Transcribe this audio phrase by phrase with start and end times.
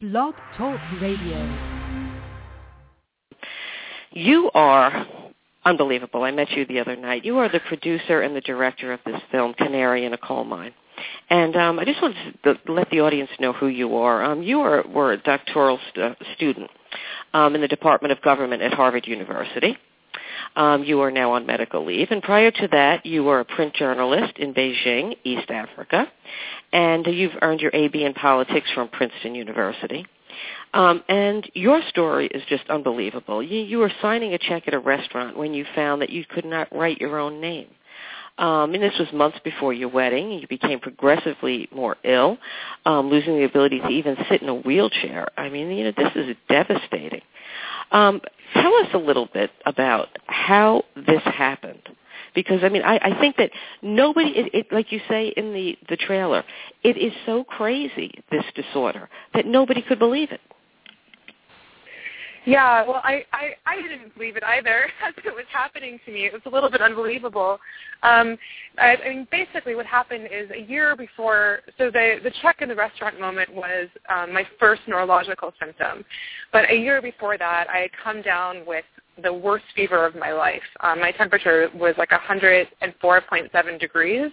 [0.00, 1.58] Blog Talk Radio.
[4.12, 5.04] You are
[5.64, 6.22] unbelievable.
[6.22, 7.24] I met you the other night.
[7.24, 10.72] You are the producer and the director of this film, Canary in a Coal Mine.
[11.30, 14.22] And um, I just wanted to let the audience know who you are.
[14.22, 16.70] Um, you are, were a doctoral st- student
[17.34, 19.76] um, in the Department of Government at Harvard University.
[20.56, 22.08] Um, you are now on medical leave.
[22.10, 26.10] And prior to that, you were a print journalist in Beijing, East Africa.
[26.72, 30.04] And you've earned your AB in politics from Princeton University.
[30.74, 33.42] Um, and your story is just unbelievable.
[33.42, 36.44] You, you were signing a check at a restaurant when you found that you could
[36.44, 37.68] not write your own name.
[38.38, 40.30] Um, and this was months before your wedding.
[40.30, 42.38] You became progressively more ill,
[42.86, 45.26] um, losing the ability to even sit in a wheelchair.
[45.36, 47.22] I mean, you know, this is devastating.
[47.90, 48.20] Um,
[48.54, 51.82] tell us a little bit about how this happened.
[52.34, 53.50] Because I mean, I, I think that
[53.82, 56.44] nobody, it, it, like you say in the the trailer,
[56.84, 60.40] it is so crazy this disorder that nobody could believe it.
[62.48, 66.24] Yeah, well, I, I, I didn't believe it either as it was happening to me.
[66.24, 67.58] It was a little bit unbelievable.
[68.02, 68.38] Um,
[68.78, 72.70] I, I mean, basically what happened is a year before, so the, the check in
[72.70, 76.06] the restaurant moment was um, my first neurological symptom.
[76.50, 78.86] But a year before that, I had come down with
[79.22, 80.62] the worst fever of my life.
[80.80, 84.30] Um, my temperature was like 104.7 degrees,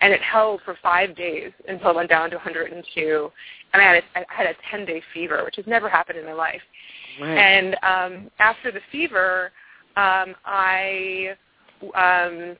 [0.00, 3.30] and it held for five days until it went down to 102.
[3.72, 6.32] And I had a, I had a 10-day fever, which has never happened in my
[6.32, 6.62] life.
[7.20, 7.36] Right.
[7.36, 9.52] And um, after the fever,
[9.96, 11.36] um, I
[11.94, 12.56] um,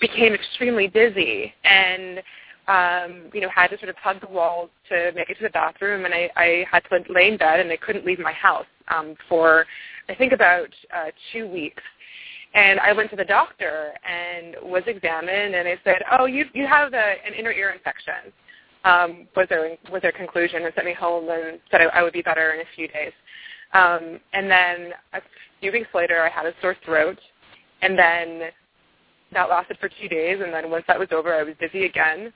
[0.00, 2.22] became extremely dizzy and
[2.68, 5.50] um, you know had to sort of hug the walls to make it to the
[5.50, 8.66] bathroom, and I, I had to lay in bed, and I couldn't leave my house
[8.88, 9.66] um, for
[10.08, 11.82] I think about uh, two weeks.
[12.54, 16.66] And I went to the doctor and was examined, and they said, "Oh, you you
[16.66, 18.32] have a, an inner ear infection."
[18.84, 22.12] Um, was their was their conclusion, and sent me home and said I, I would
[22.12, 23.12] be better in a few days.
[23.72, 25.20] Um, and then a
[25.60, 27.18] few weeks later, I had a sore throat,
[27.82, 28.50] and then
[29.32, 30.40] that lasted for two days.
[30.42, 32.32] And then once that was over, I was dizzy again.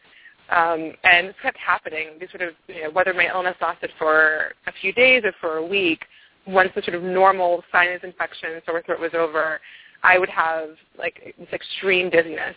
[0.51, 2.09] Um, and this kept happening.
[2.19, 5.59] These sort of, you know, whether my illness lasted for a few days or for
[5.59, 6.05] a week,
[6.47, 9.61] once the sort of normal sinus infection, sore throat was over,
[10.03, 12.57] I would have like this extreme dizziness.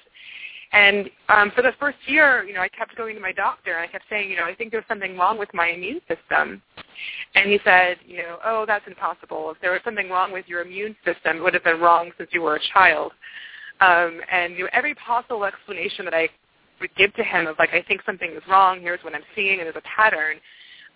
[0.71, 3.81] And um, for the first year, you know, I kept going to my doctor and
[3.81, 6.63] I kept saying, you know, I think there's something wrong with my immune system.
[7.35, 9.51] And he said, you know, oh, that's impossible.
[9.51, 12.29] If there was something wrong with your immune system, it would have been wrong since
[12.33, 13.11] you were a child.
[13.81, 16.29] Um, and you know, every possible explanation that I
[16.79, 18.81] would give to him of like, I think something is wrong.
[18.81, 20.37] Here's what I'm seeing, and there's a pattern.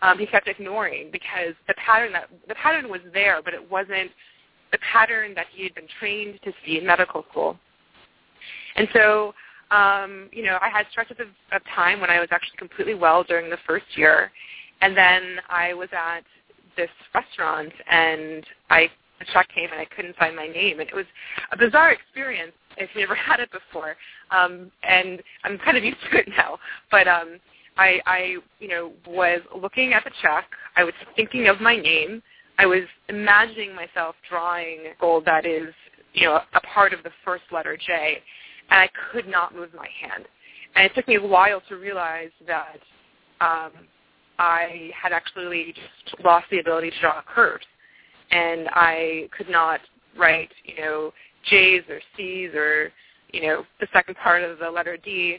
[0.02, 4.12] Um, he kept ignoring because the pattern that the pattern was there, but it wasn't
[4.72, 7.58] the pattern that he had been trained to see in medical school.
[8.76, 9.34] And so
[9.72, 13.24] um, you know, I had stretches of, of time when I was actually completely well
[13.24, 14.32] during the first year,
[14.82, 16.22] and then I was at
[16.76, 18.90] this restaurant and I
[19.20, 21.06] the check came and I couldn't find my name, and it was
[21.52, 23.96] a bizarre experience if you never had it before.
[24.30, 26.60] Um, and I'm kind of used to it now,
[26.92, 27.40] but um,
[27.78, 30.46] I, I, you know, was looking at the check.
[30.76, 32.22] I was thinking of my name.
[32.60, 35.74] I was imagining myself drawing gold that is,
[36.14, 38.22] you know, a part of the first letter J
[38.70, 40.26] and I could not move my hand.
[40.76, 42.80] And it took me a while to realize that
[43.42, 43.72] um,
[44.40, 47.66] I had actually just lost the ability to draw curves,
[48.32, 49.80] and I could not
[50.18, 51.14] write, you know,
[51.50, 52.92] J's or C's or,
[53.32, 55.38] you know, the second part of the letter D.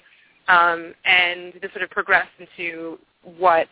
[0.49, 2.99] Um, and this sort of progressed into
[3.37, 3.69] what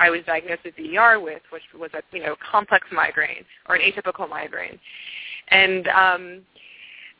[0.00, 3.82] I was diagnosed with ER with, which was a you know complex migraine or an
[3.82, 4.78] atypical migraine.
[5.48, 6.40] And um,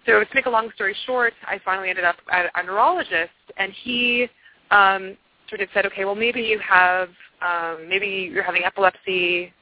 [0.07, 3.73] so to make a long story short, I finally ended up at a neurologist, and
[3.83, 4.29] he
[4.71, 5.17] um,
[5.49, 7.11] sort of said, okay, well maybe you have,
[7.43, 9.53] um, maybe you're having epilepsy,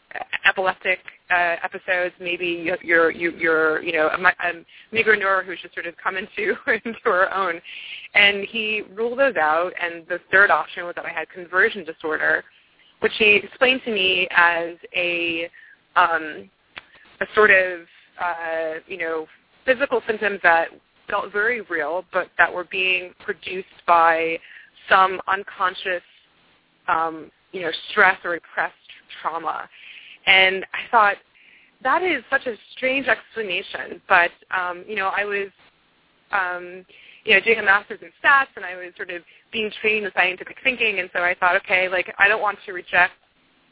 [0.44, 0.98] epileptic
[1.30, 2.14] uh, episodes.
[2.20, 6.54] Maybe you're you, you're you know a, a migraineur who's just sort of come into
[6.84, 7.60] into her own,
[8.14, 9.72] and he ruled those out.
[9.80, 12.44] And the third option was that I had conversion disorder,
[13.00, 15.48] which he explained to me as a
[15.96, 16.50] um,
[17.20, 17.80] a sort of
[18.20, 19.26] uh, you know
[19.64, 20.68] physical symptoms that
[21.08, 24.38] felt very real, but that were being produced by
[24.88, 26.02] some unconscious,
[26.88, 28.74] um, you know, stress or repressed
[29.22, 29.68] trauma.
[30.26, 31.16] And I thought
[31.82, 34.00] that is such a strange explanation.
[34.08, 35.48] But um, you know, I was,
[36.32, 36.84] um,
[37.24, 39.22] you know, doing a master's in stats, and I was sort of
[39.52, 42.72] being trained in scientific thinking, and so I thought, okay, like I don't want to
[42.72, 43.12] reject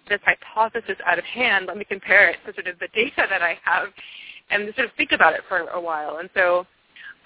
[0.09, 1.67] this hypothesis out of hand.
[1.67, 3.89] Let me compare it to sort of the data that I have
[4.51, 6.19] and sort of think about it for a while.
[6.19, 6.65] And so,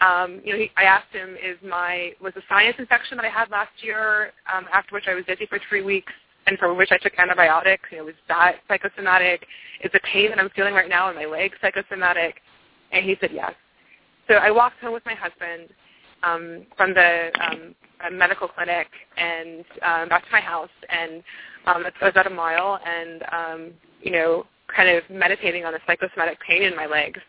[0.01, 3.29] um, you know, he, I asked him, "Is my was the sinus infection that I
[3.29, 6.13] had last year, um, after which I was dizzy for three weeks,
[6.51, 7.85] and for which I took antibiotics.
[7.91, 9.47] You know, was that psychosomatic?
[9.83, 12.37] Is the pain that I'm feeling right now in my leg psychosomatic?
[12.93, 13.53] And he said yes.
[14.29, 15.71] So I walked home with my husband
[16.25, 17.75] um, from the um,
[18.13, 21.23] medical clinic and um, back to my house, and
[21.67, 23.71] um, I was about a mile, and um,
[24.03, 27.21] you know, kind of meditating on the psychosomatic pain in my legs.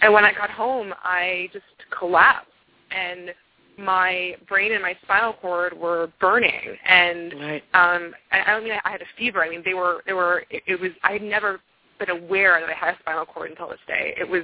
[0.00, 1.64] And when I got home, I just
[1.96, 2.50] collapsed,
[2.90, 3.34] and
[3.78, 7.62] my brain and my spinal cord were burning and right.
[7.74, 9.42] um I, I don't mean I had a fever.
[9.44, 11.60] I mean they were they were it, it was I had never
[11.98, 14.14] been aware that I had a spinal cord until this day.
[14.18, 14.42] It was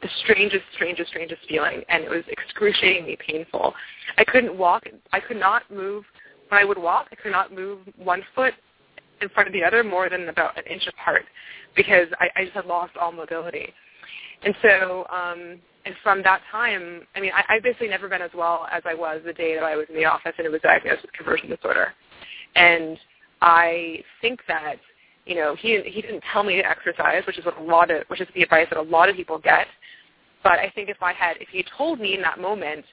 [0.00, 3.74] the strangest, strangest, strangest feeling and it was excruciatingly painful.
[4.18, 6.04] I couldn't walk I could not move
[6.48, 8.54] when I would walk, I could not move one foot
[9.22, 11.22] in front of the other more than about an inch apart
[11.74, 13.72] because I, I just had lost all mobility.
[14.44, 18.30] And so um and from that time, I mean, I, I've basically never been as
[18.34, 20.60] well as I was the day that I was in the office and it was
[20.60, 21.92] diagnosed with conversion disorder.
[22.54, 22.98] And
[23.40, 24.76] I think that,
[25.26, 28.04] you know, he he didn't tell me to exercise, which is what a lot of
[28.08, 29.66] which is the advice that a lot of people get.
[30.42, 32.84] But I think if I had if he told me in that moment,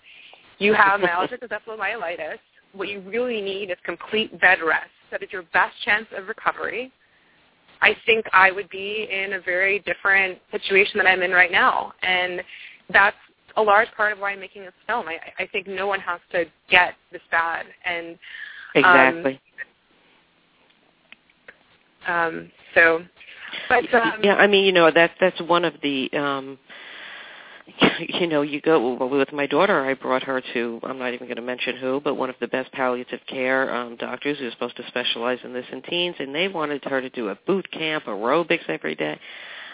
[0.57, 2.37] you have myalgic encephalomyelitis,
[2.73, 4.89] what you really need is complete bed rest.
[5.11, 6.91] That is your best chance of recovery.
[7.81, 11.93] I think I would be in a very different situation than I'm in right now.
[12.03, 12.41] And
[12.91, 13.15] that's
[13.55, 15.07] a large part of why I'm making this film.
[15.07, 18.17] I, I think no one has to get this bad, and
[18.75, 19.39] exactly.
[22.07, 23.01] Um, um, so,
[23.67, 26.09] but um, yeah, I mean, you know, that's that's one of the.
[26.13, 26.57] um
[27.99, 29.85] you know, you go well, with my daughter.
[29.85, 30.79] I brought her to.
[30.83, 33.95] I'm not even going to mention who, but one of the best palliative care um,
[33.95, 37.29] doctors who's supposed to specialize in this in teens, and they wanted her to do
[37.29, 39.19] a boot camp, aerobics every day.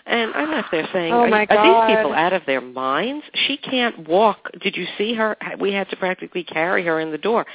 [0.08, 1.90] And I'm left there saying, oh are, my are God.
[1.90, 3.26] these people out of their minds?
[3.48, 4.50] She can't walk.
[4.62, 5.36] Did you see her?
[5.60, 7.46] We had to practically carry her in the door.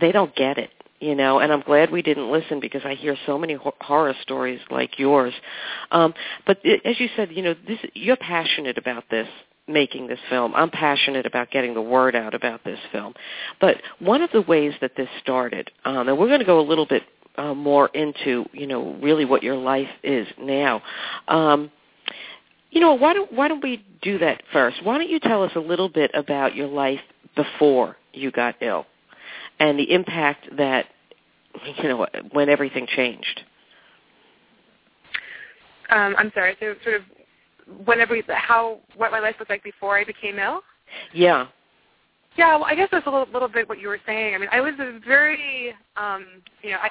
[0.00, 1.38] They don't get it, you know.
[1.38, 4.98] And I'm glad we didn't listen because I hear so many hor- horror stories like
[4.98, 5.32] yours.
[5.92, 6.12] Um,
[6.44, 9.28] but it, as you said, you know, this you're passionate about this
[9.68, 10.54] making this film.
[10.54, 13.14] I'm passionate about getting the word out about this film.
[13.60, 16.62] But one of the ways that this started, um, and we're going to go a
[16.62, 17.02] little bit
[17.36, 20.82] uh, more into, you know, really what your life is now.
[21.28, 21.70] Um,
[22.70, 24.84] you know, why don't why don't we do that first?
[24.84, 27.00] Why don't you tell us a little bit about your life
[27.34, 28.86] before you got ill
[29.58, 30.86] and the impact that
[31.78, 33.42] you know when everything changed?
[35.90, 36.56] Um, I'm sorry.
[36.60, 37.02] So, sort of,
[37.84, 40.62] whenever how what my life was like before I became ill.
[41.12, 41.46] Yeah.
[42.36, 44.34] Yeah, well, I guess that's a little, little bit what you were saying.
[44.34, 46.26] I mean, I was a very, um,
[46.62, 46.90] you know, I,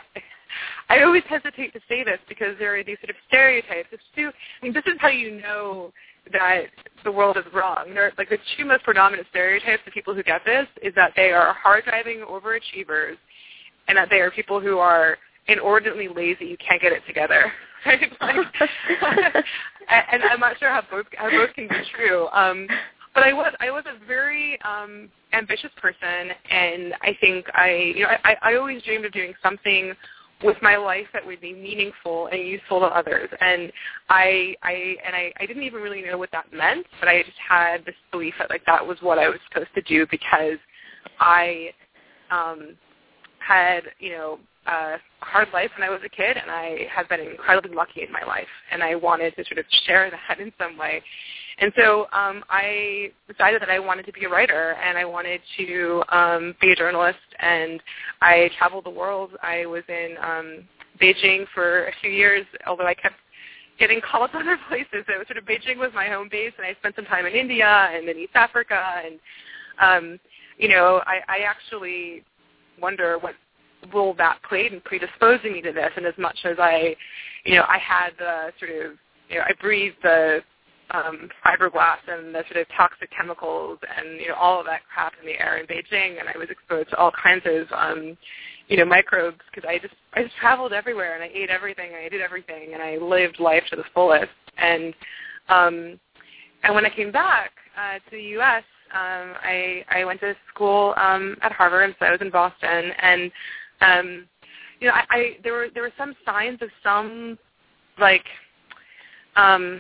[0.89, 3.89] I always hesitate to say this because there are these sort of stereotypes.
[3.91, 5.93] It's too, I mean, this is how you know
[6.31, 6.65] that
[7.03, 7.93] the world is wrong.
[7.93, 11.31] There, like the two most predominant stereotypes of people who get this is that they
[11.31, 13.17] are hard driving overachievers,
[13.87, 15.17] and that they are people who are
[15.47, 16.45] inordinately lazy.
[16.45, 17.51] You can't get it together.
[17.85, 18.11] Right?
[19.01, 19.45] Like,
[20.11, 22.27] and I'm not sure how both how both can be true.
[22.29, 22.67] Um,
[23.13, 28.03] but I was I was a very um, ambitious person, and I think I you
[28.03, 29.93] know I, I always dreamed of doing something
[30.43, 33.29] with my life that would be meaningful and useful to others.
[33.39, 33.71] And
[34.09, 37.37] I I and I, I didn't even really know what that meant, but I just
[37.37, 40.57] had this belief that like that was what I was supposed to do because
[41.19, 41.69] I
[42.31, 42.75] um
[43.39, 47.19] had, you know, a hard life when I was a kid, and I have been
[47.19, 50.77] incredibly lucky in my life, and I wanted to sort of share that in some
[50.77, 51.01] way.
[51.57, 55.41] And so um, I decided that I wanted to be a writer, and I wanted
[55.57, 57.81] to um, be a journalist, and
[58.21, 59.31] I traveled the world.
[59.41, 60.67] I was in um,
[61.01, 63.15] Beijing for a few years, although I kept
[63.79, 65.05] getting called to other places.
[65.07, 67.89] So sort of Beijing was my home base, and I spent some time in India
[67.93, 69.19] and in East Africa, and
[69.81, 70.19] um,
[70.57, 72.23] you know, I, I actually
[72.79, 73.35] wonder what
[73.93, 75.91] role that played in predisposing me to this.
[75.95, 76.95] And as much as I,
[77.45, 78.97] you know, I had the sort of,
[79.29, 80.41] you know, I breathed the
[80.91, 85.13] um, fiberglass and the sort of toxic chemicals and you know all of that crap
[85.19, 88.17] in the air in Beijing, and I was exposed to all kinds of um,
[88.67, 92.09] you know microbes because I just I just traveled everywhere and I ate everything, I
[92.09, 94.29] did everything, and I lived life to the fullest.
[94.57, 94.93] And
[95.49, 95.99] um,
[96.63, 98.63] and when I came back uh, to the U.S.,
[98.93, 102.91] um, I I went to school um, at Harvard, and so I was in Boston,
[102.99, 103.31] and
[103.81, 104.27] um,
[104.79, 107.37] you know I, I there were there were some signs of some
[107.99, 108.25] like
[109.35, 109.79] um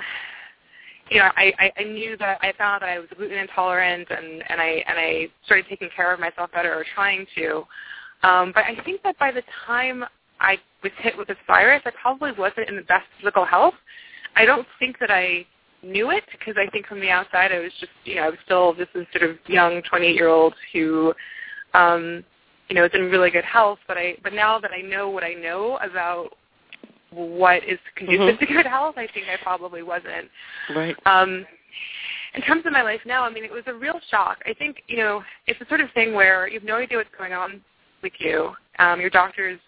[1.09, 4.43] you know, I, I, I knew that I found that I was gluten intolerant and,
[4.49, 7.63] and I and I started taking care of myself better or trying to.
[8.23, 10.03] Um, but I think that by the time
[10.39, 13.75] I was hit with this virus, I probably wasn't in the best physical health.
[14.35, 15.45] I don't think that I
[15.83, 18.39] knew it because I think from the outside I was just, you know, I was
[18.43, 21.13] still this is sort of young 28 year old who,
[21.75, 22.23] um,
[22.69, 23.79] you know, it's in really good health.
[23.87, 26.29] But I, but now that I know what I know about
[27.11, 28.39] what is conducive Mhm.
[28.39, 30.29] to good health, I think I probably wasn't.
[30.75, 30.95] Right.
[31.05, 31.45] Um,
[32.33, 34.41] in terms of my life now, I mean, it was a real shock.
[34.45, 37.09] I think, you know, it's the sort of thing where you have no idea what's
[37.17, 37.61] going on
[38.01, 38.53] with you.
[38.79, 39.59] Um, your doctors,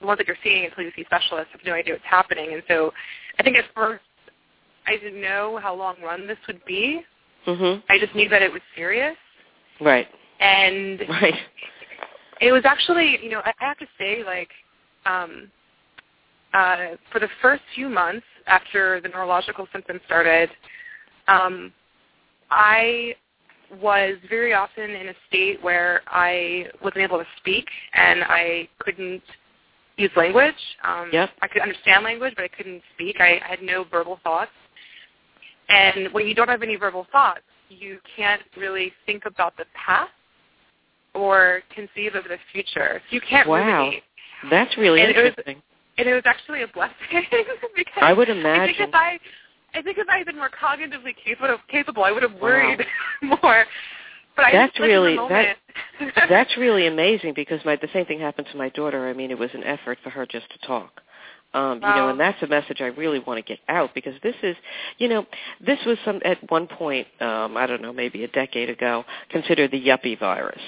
[0.00, 2.54] the ones that you're seeing, until you see specialists, have no idea what's happening.
[2.54, 2.94] And so
[3.38, 4.02] I think at first
[4.86, 7.04] I didn't know how long run this would be.
[7.44, 7.82] Mhm.
[7.90, 9.16] I just knew that it was serious.
[9.80, 10.08] Right.
[10.40, 11.38] And Right.
[12.40, 14.50] It was actually, you know, I I have to say, like,
[15.04, 15.50] um,
[16.54, 20.50] uh, for the first few months after the neurological symptoms started,
[21.28, 21.72] um,
[22.50, 23.14] I
[23.82, 29.22] was very often in a state where I wasn't able to speak and I couldn't
[29.96, 30.54] use language.
[30.84, 31.30] Um, Yep.
[31.42, 33.20] I could understand language, but I couldn't speak.
[33.20, 34.52] I had no verbal thoughts.
[35.68, 40.12] And when you don't have any verbal thoughts, you can't really think about the past
[41.16, 43.00] or conceive of the future.
[43.10, 43.56] You can't Wow.
[43.84, 44.02] ruminate.
[44.50, 45.62] That's really And it was- interesting.
[45.98, 46.94] And it was actually a blessing
[47.74, 48.62] because I would imagine.
[48.62, 49.18] I think if I,
[49.74, 52.84] I think if I had been more cognitively capable, capable, I would have worried
[53.22, 53.64] more.
[54.36, 55.58] But I That's just lived in the really- moment.
[56.28, 59.08] That's really amazing because my the same thing happened to my daughter.
[59.08, 61.00] I mean, it was an effort for her just to talk.
[61.56, 64.34] Um, you know, and that's a message I really want to get out because this
[64.42, 64.56] is,
[64.98, 65.24] you know,
[65.64, 69.70] this was some at one point, um, I don't know, maybe a decade ago, considered
[69.70, 70.60] the yuppie virus,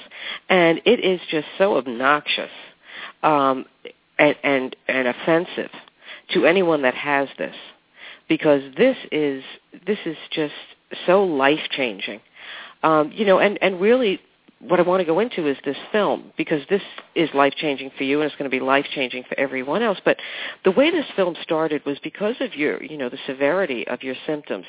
[0.49, 2.49] and it is just so obnoxious
[3.21, 3.65] um,
[4.17, 5.69] and, and and offensive
[6.33, 7.55] to anyone that has this
[8.27, 9.43] because this is
[9.85, 10.53] this is just
[11.05, 12.19] so life changing
[12.83, 14.19] um, you know, and and really,
[14.59, 16.81] what I want to go into is this film because this
[17.15, 19.99] is life changing for you, and it's going to be life changing for everyone else.
[20.03, 20.17] But
[20.65, 24.15] the way this film started was because of your, you know, the severity of your
[24.27, 24.65] symptoms.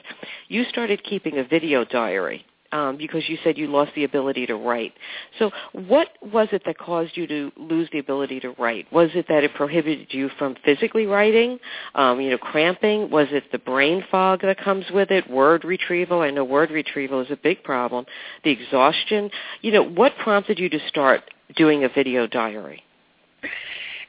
[0.48, 2.44] You started keeping a video diary.
[2.72, 4.92] Um, because you said you lost the ability to write.
[5.40, 8.86] So what was it that caused you to lose the ability to write?
[8.92, 11.58] Was it that it prohibited you from physically writing,
[11.96, 13.10] um, you know, cramping?
[13.10, 16.20] Was it the brain fog that comes with it, word retrieval?
[16.20, 18.06] I know word retrieval is a big problem.
[18.44, 19.30] The exhaustion?
[19.62, 21.22] You know, what prompted you to start
[21.56, 22.84] doing a video diary?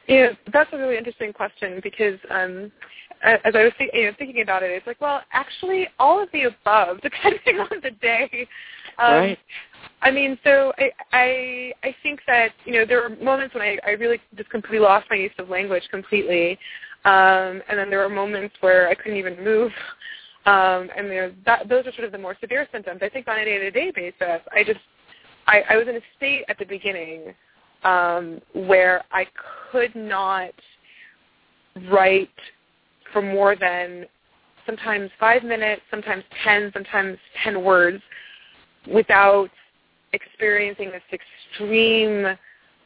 [0.07, 2.71] Yeah, that's a really interesting question because um,
[3.23, 6.29] as I was think, you know, thinking about it, it's like, well, actually, all of
[6.31, 8.47] the above, depending on the day.
[8.97, 9.39] Um, Right.
[10.03, 13.77] I mean, so I, I I think that you know there were moments when I,
[13.85, 16.57] I really just completely lost my use of language completely,
[17.05, 19.71] um, and then there were moments where I couldn't even move.
[20.47, 23.01] Um, and you know, that, those are sort of the more severe symptoms.
[23.03, 24.79] I think on a day-to-day basis, I just
[25.45, 27.35] I, I was in a state at the beginning
[27.83, 29.27] um, where I
[29.71, 30.49] could not
[31.91, 32.29] write
[33.11, 34.05] for more than
[34.65, 38.01] sometimes five minutes, sometimes ten, sometimes ten words
[38.91, 39.49] without
[40.13, 42.37] experiencing this extreme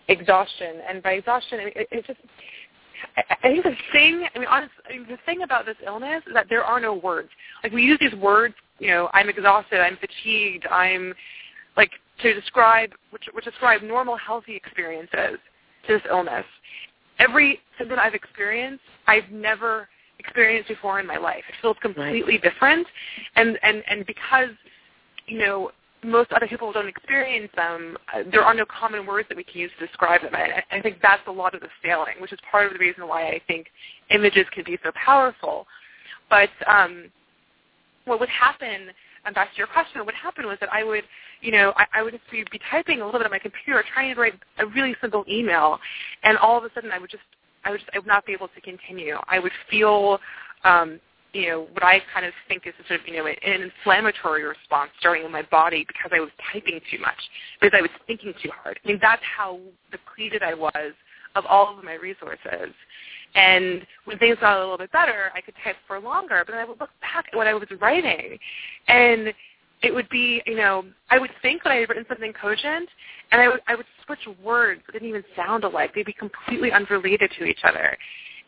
[0.08, 0.82] exhaustion.
[0.88, 2.20] And by exhaustion, I mean, it, it just
[3.18, 6.34] I, think the thing, I mean, honest, I mean, the thing about this illness is
[6.34, 7.30] that there are no words.
[7.64, 11.14] Like we use these words, you know, I'm exhausted, I'm fatigued, I'm
[11.78, 11.92] like
[12.22, 15.40] to describe, which, which describe normal, healthy experiences
[15.88, 16.46] to this illness.
[17.20, 19.88] Every symptom I've experienced, I've never
[20.26, 21.44] experienced before in my life.
[21.50, 22.88] It feels completely different,
[23.36, 24.50] and and and because
[25.28, 25.72] you know
[26.04, 29.60] most other people don't experience them, uh, there are no common words that we can
[29.60, 30.34] use to describe them.
[30.36, 32.80] And I, I think that's a lot of the failing, which is part of the
[32.80, 33.68] reason why I think
[34.12, 35.66] images can be so powerful.
[36.30, 37.06] But um,
[38.06, 38.90] what would happen,
[39.26, 41.04] and back to your question, what would happen was that I would,
[41.42, 43.84] you know, I, I would just be, be typing a little bit on my computer,
[43.94, 45.80] trying to write a really simple email,
[46.24, 47.24] and all of a sudden I would just,
[47.66, 49.16] I would just, I would not be able to continue.
[49.28, 50.20] I would feel
[50.64, 51.00] um,
[51.36, 54.44] you know, what I kind of think is a sort of, you know, an inflammatory
[54.44, 57.18] response starting in my body because I was typing too much,
[57.60, 58.80] because I was thinking too hard.
[58.84, 59.60] I mean, that's how
[59.92, 60.94] depleted I was
[61.36, 62.74] of all of my resources.
[63.36, 66.62] And when things got a little bit better, I could type for longer, but then
[66.62, 68.40] I would look back at what I was writing,
[68.88, 69.34] and
[69.86, 72.90] it would be, you know, I would think that I had written something cogent,
[73.32, 75.94] and I would, I would switch words that didn't even sound alike.
[75.94, 77.98] They'd be completely unrelated to each other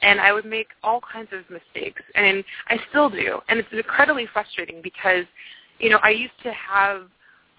[0.02, 4.28] and I would make all kinds of mistakes, and I still do, and it's incredibly
[4.32, 5.26] frustrating because,
[5.80, 7.08] you know, I used to have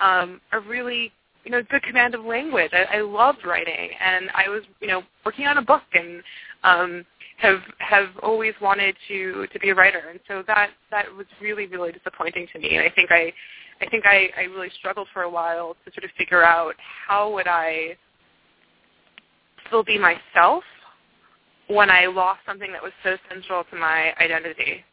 [0.00, 1.12] um, a really,
[1.44, 2.70] you know, good command of language.
[2.72, 6.22] I, I loved writing, and I was, you know, working on a book, and
[6.62, 7.04] um,
[7.38, 11.66] have have always wanted to to be a writer, and so that that was really
[11.66, 13.32] really disappointing to me, and I think I.
[13.80, 16.74] I think I, I really struggled for a while to sort of figure out
[17.06, 17.96] how would I
[19.66, 20.64] still be myself
[21.68, 24.84] when I lost something that was so central to my identity.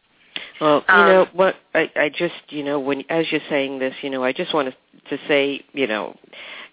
[0.60, 1.56] Well, you Um, know what?
[1.74, 4.70] I, I just, you know, when as you're saying this, you know, I just want
[4.70, 4.76] to
[5.10, 6.18] to say, you know,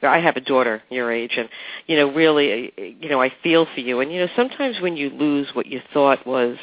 [0.02, 1.48] I have a daughter your age, and
[1.86, 4.00] you know, really, you know, I feel for you.
[4.00, 6.56] And you know, sometimes when you lose what you thought was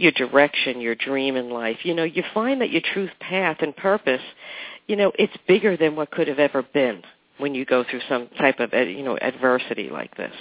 [0.00, 3.76] your direction, your dream in life, you know, you find that your truth path and
[3.76, 4.22] purpose,
[4.86, 7.02] you know, it's bigger than what could have ever been
[7.38, 10.32] when you go through some type of, you know, adversity like this.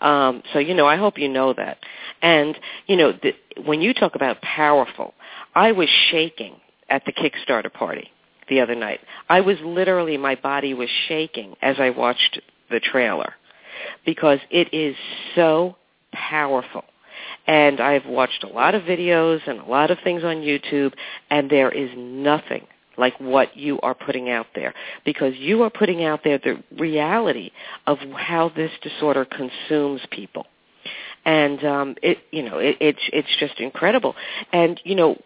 [0.00, 1.78] Um, so, you know, I hope you know that.
[2.22, 5.14] And, you know, the, when you talk about powerful,
[5.54, 6.54] I was shaking
[6.88, 8.10] at the Kickstarter party
[8.48, 9.00] the other night.
[9.28, 12.40] I was literally, my body was shaking as I watched
[12.70, 13.34] the trailer
[14.04, 14.94] because it is
[15.34, 15.76] so
[16.12, 16.84] powerful.
[17.46, 20.92] And I've watched a lot of videos and a lot of things on YouTube,
[21.30, 22.66] and there is nothing
[22.98, 27.50] like what you are putting out there because you are putting out there the reality
[27.86, 30.46] of how this disorder consumes people
[31.26, 34.14] and um it you know it, it's it's just incredible
[34.52, 35.16] and you know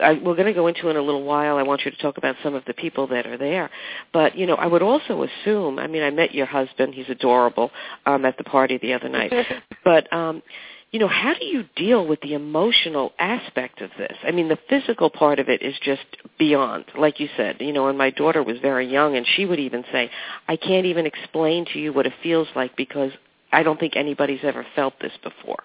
[0.00, 1.56] I, we're going to go into in a little while.
[1.58, 3.70] I want you to talk about some of the people that are there,
[4.14, 5.78] but you know, I would also assume.
[5.78, 7.70] I mean, I met your husband; he's adorable
[8.06, 9.30] um, at the party the other night.
[9.84, 10.42] but um,
[10.90, 14.16] you know, how do you deal with the emotional aspect of this?
[14.24, 16.04] I mean, the physical part of it is just
[16.36, 19.60] beyond, like you said, you know, and my daughter was very young and she would
[19.60, 20.10] even say,
[20.48, 23.12] I can't even explain to you what it feels like because
[23.52, 25.62] I don't think anybody's ever felt this before.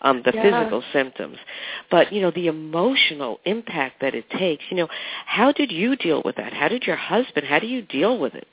[0.00, 0.42] Um, the yeah.
[0.42, 1.38] physical symptoms.
[1.90, 4.88] But, you know, the emotional impact that it takes, you know,
[5.26, 6.52] how did you deal with that?
[6.52, 8.46] How did your husband, how do you deal with it?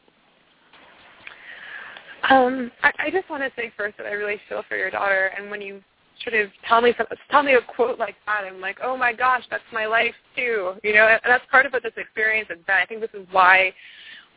[2.29, 5.31] Um, I, I just want to say first that I really feel for your daughter,
[5.38, 5.84] and when you
[6.24, 9.13] sort of tell me some, tell me a quote like that, I'm like, oh my
[9.13, 10.74] gosh, that's my life too.
[10.84, 12.75] You know, and that's part of what this experience has been.
[12.81, 13.74] I think this is why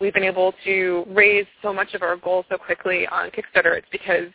[0.00, 3.76] we've been able to raise so much of our goals so quickly on Kickstarter.
[3.76, 4.28] It's because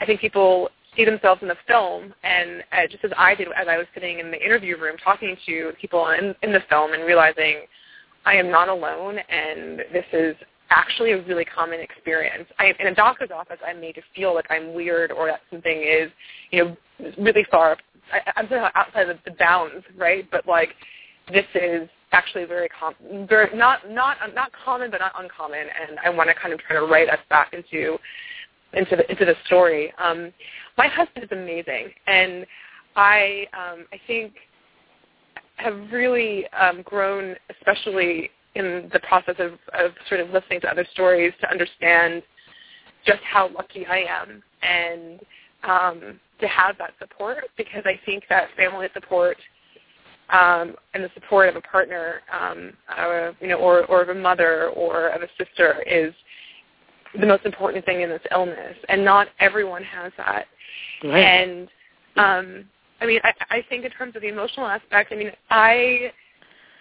[0.00, 3.68] I think people see themselves in the film, and uh, just as I did as
[3.68, 7.04] I was sitting in the interview room talking to people in, in the film and
[7.04, 7.60] realizing
[8.24, 10.36] I am not alone, and this is
[10.70, 12.46] actually a really common experience.
[12.58, 15.82] I, in a doctor's office, I'm made to feel like I'm weird or that something
[15.82, 16.10] is,
[16.50, 16.76] you know,
[17.18, 17.76] really far.
[18.12, 20.28] I, I'm somehow outside of the bounds, right?
[20.30, 20.70] But like,
[21.32, 25.60] this is actually very common, very not not not common, but not uncommon.
[25.60, 27.98] And I want to kind of try to write us back into
[28.72, 29.92] into the into the story.
[29.98, 30.32] Um,
[30.76, 32.46] my husband is amazing, and
[32.96, 34.32] I um, I think
[35.56, 40.86] have really um, grown, especially in the process of, of sort of listening to other
[40.92, 42.22] stories to understand
[43.06, 45.20] just how lucky I am and
[45.64, 49.36] um, to have that support because I think that family support
[50.30, 54.14] um, and the support of a partner, um, uh, you know, or, or of a
[54.14, 56.12] mother or of a sister is
[57.18, 60.46] the most important thing in this illness, and not everyone has that.
[61.02, 61.18] Right.
[61.18, 61.68] And
[62.16, 62.64] um,
[63.00, 66.12] I mean, I, I think in terms of the emotional aspect, I mean, I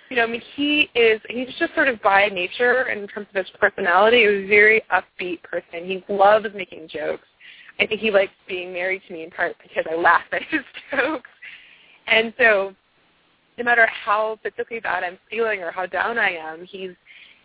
[0.09, 3.45] you know, I mean, he is, he's just sort of by nature in terms of
[3.45, 5.85] his personality, a very upbeat person.
[5.85, 7.27] He loves making jokes.
[7.79, 10.61] I think he likes being married to me in part because I laugh at his
[10.91, 11.29] jokes.
[12.07, 12.73] And so
[13.57, 16.91] no matter how physically bad I'm feeling or how down I am, he's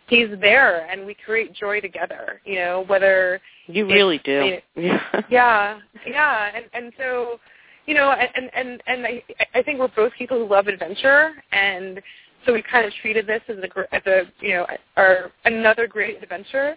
[0.07, 4.57] he's there and we create joy together, you know, whether You really do.
[4.75, 5.01] yeah.
[5.29, 5.79] yeah.
[6.05, 6.51] Yeah.
[6.55, 7.39] And and so
[7.85, 9.23] you know, and and and I
[9.53, 12.01] I think we're both people who love adventure and
[12.45, 16.21] so we kind of treated this as a as a you know our another great
[16.21, 16.75] adventure,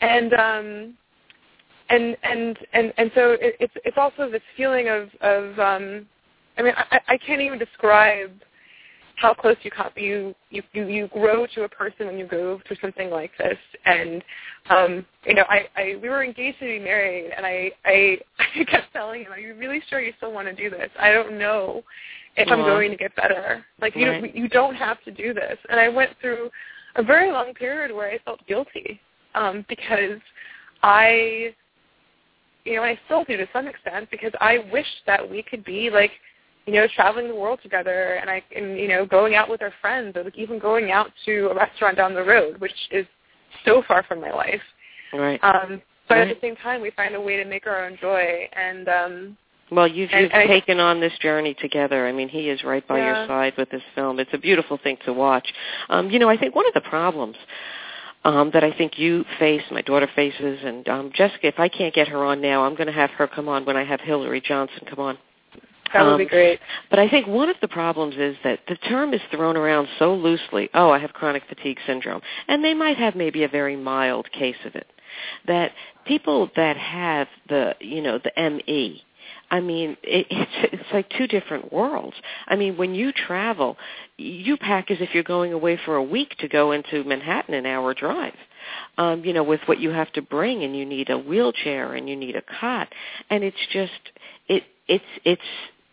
[0.00, 0.94] and um,
[1.90, 6.06] and and and and so it, it's it's also this feeling of of um,
[6.58, 8.30] I mean I, I can't even describe
[9.16, 12.76] how close you come you you you grow to a person when you go through
[12.80, 13.58] something like this.
[13.84, 14.22] And
[14.70, 18.64] um you know i i we were engaged to be married and i i i
[18.64, 20.90] kept telling him are you really sure you still want to do this?
[20.98, 21.84] I don't know
[22.36, 23.64] if I'm going to get better.
[23.80, 24.34] Like you right.
[24.34, 25.58] you don't have to do this.
[25.68, 26.50] And I went through
[26.96, 29.00] a very long period where I felt guilty
[29.34, 30.20] um, because
[30.82, 31.54] I,
[32.64, 35.64] you know, and I still do to some extent because I wish that we could
[35.64, 36.10] be like,
[36.66, 39.72] you know, traveling the world together and I and you know going out with our
[39.80, 43.06] friends or like even going out to a restaurant down the road, which is
[43.64, 44.60] so far from my life.
[45.12, 45.42] Right.
[45.42, 46.28] Um, but right.
[46.28, 48.88] at the same time, we find a way to make our own joy and.
[48.88, 49.36] um
[49.74, 52.06] well, you've, and, you've and taken on this journey together.
[52.06, 53.06] I mean, he is right by yeah.
[53.06, 54.18] your side with this film.
[54.20, 55.52] It's a beautiful thing to watch.
[55.88, 57.36] Um, you know, I think one of the problems
[58.24, 61.94] um, that I think you face, my daughter faces, and um, Jessica, if I can't
[61.94, 64.40] get her on now, I'm going to have her come on when I have Hillary
[64.40, 65.18] Johnson come on.
[65.92, 66.60] That would be Um, great.
[66.90, 70.14] But I think one of the problems is that the term is thrown around so
[70.14, 70.70] loosely.
[70.74, 72.22] Oh, I have chronic fatigue syndrome.
[72.48, 74.86] And they might have maybe a very mild case of it.
[75.46, 75.72] That
[76.06, 79.02] people that have the, you know, the ME,
[79.52, 82.16] I mean, it, it's it's like two different worlds.
[82.48, 83.76] I mean, when you travel,
[84.16, 87.66] you pack as if you're going away for a week to go into Manhattan, an
[87.66, 88.34] hour drive.
[88.96, 92.08] Um, you know, with what you have to bring, and you need a wheelchair and
[92.08, 92.88] you need a cot,
[93.28, 93.92] and it's just
[94.48, 95.42] it it's it's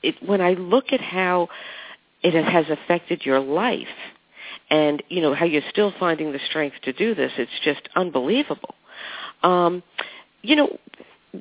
[0.01, 0.15] it.
[0.25, 1.49] When I look at how
[2.21, 3.87] it has affected your life,
[4.69, 8.75] and you know how you're still finding the strength to do this, it's just unbelievable.
[9.41, 9.83] Um,
[10.41, 10.77] you know,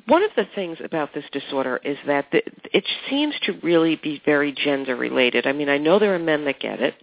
[0.05, 4.21] one of the things about this disorder is that the, it seems to really be
[4.23, 5.47] very gender related.
[5.47, 6.93] I mean, I know there are men that get it,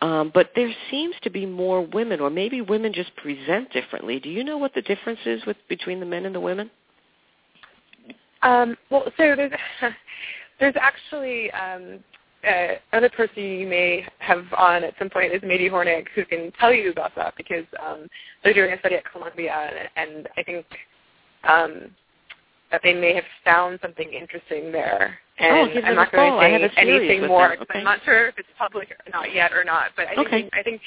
[0.00, 4.18] um, but there seems to be more women, or maybe women just present differently.
[4.18, 6.70] Do you know what the difference is with between the men and the women?
[8.42, 9.52] Um, well, so there's
[10.58, 12.00] there's actually um,
[12.46, 16.52] uh, another person you may have on at some point is Mady Hornig, who can
[16.58, 18.08] tell you about that because um,
[18.42, 20.66] they're doing a study at Columbia, and, and I think
[21.44, 21.90] um,
[22.72, 25.18] that they may have found something interesting there.
[25.38, 27.78] And oh, I'm not going to say anything more okay.
[27.78, 29.90] I'm not sure if it's public or not yet or not.
[29.94, 30.50] But I think okay.
[30.52, 30.80] I think,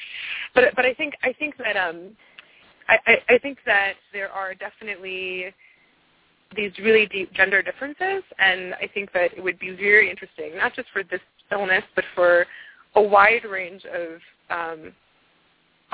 [0.54, 2.10] but but I think I think that um,
[2.90, 5.54] I, I, I think that there are definitely
[6.56, 10.74] these really deep gender differences, and I think that it would be very interesting, not
[10.74, 11.22] just for this
[11.52, 12.46] illness, but for
[12.96, 14.20] a wide range of
[14.50, 14.94] um,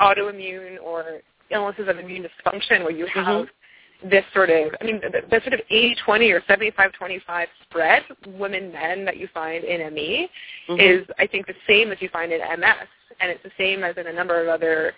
[0.00, 3.44] autoimmune or illnesses of immune dysfunction where you have mm-hmm.
[4.08, 9.16] This sort of, I mean, the, the sort of 80-20 or 75-25 spread, women-men that
[9.16, 10.28] you find in ME
[10.68, 10.80] mm-hmm.
[10.80, 12.88] is, I think, the same as you find in MS,
[13.20, 14.92] and it's the same as in a number of other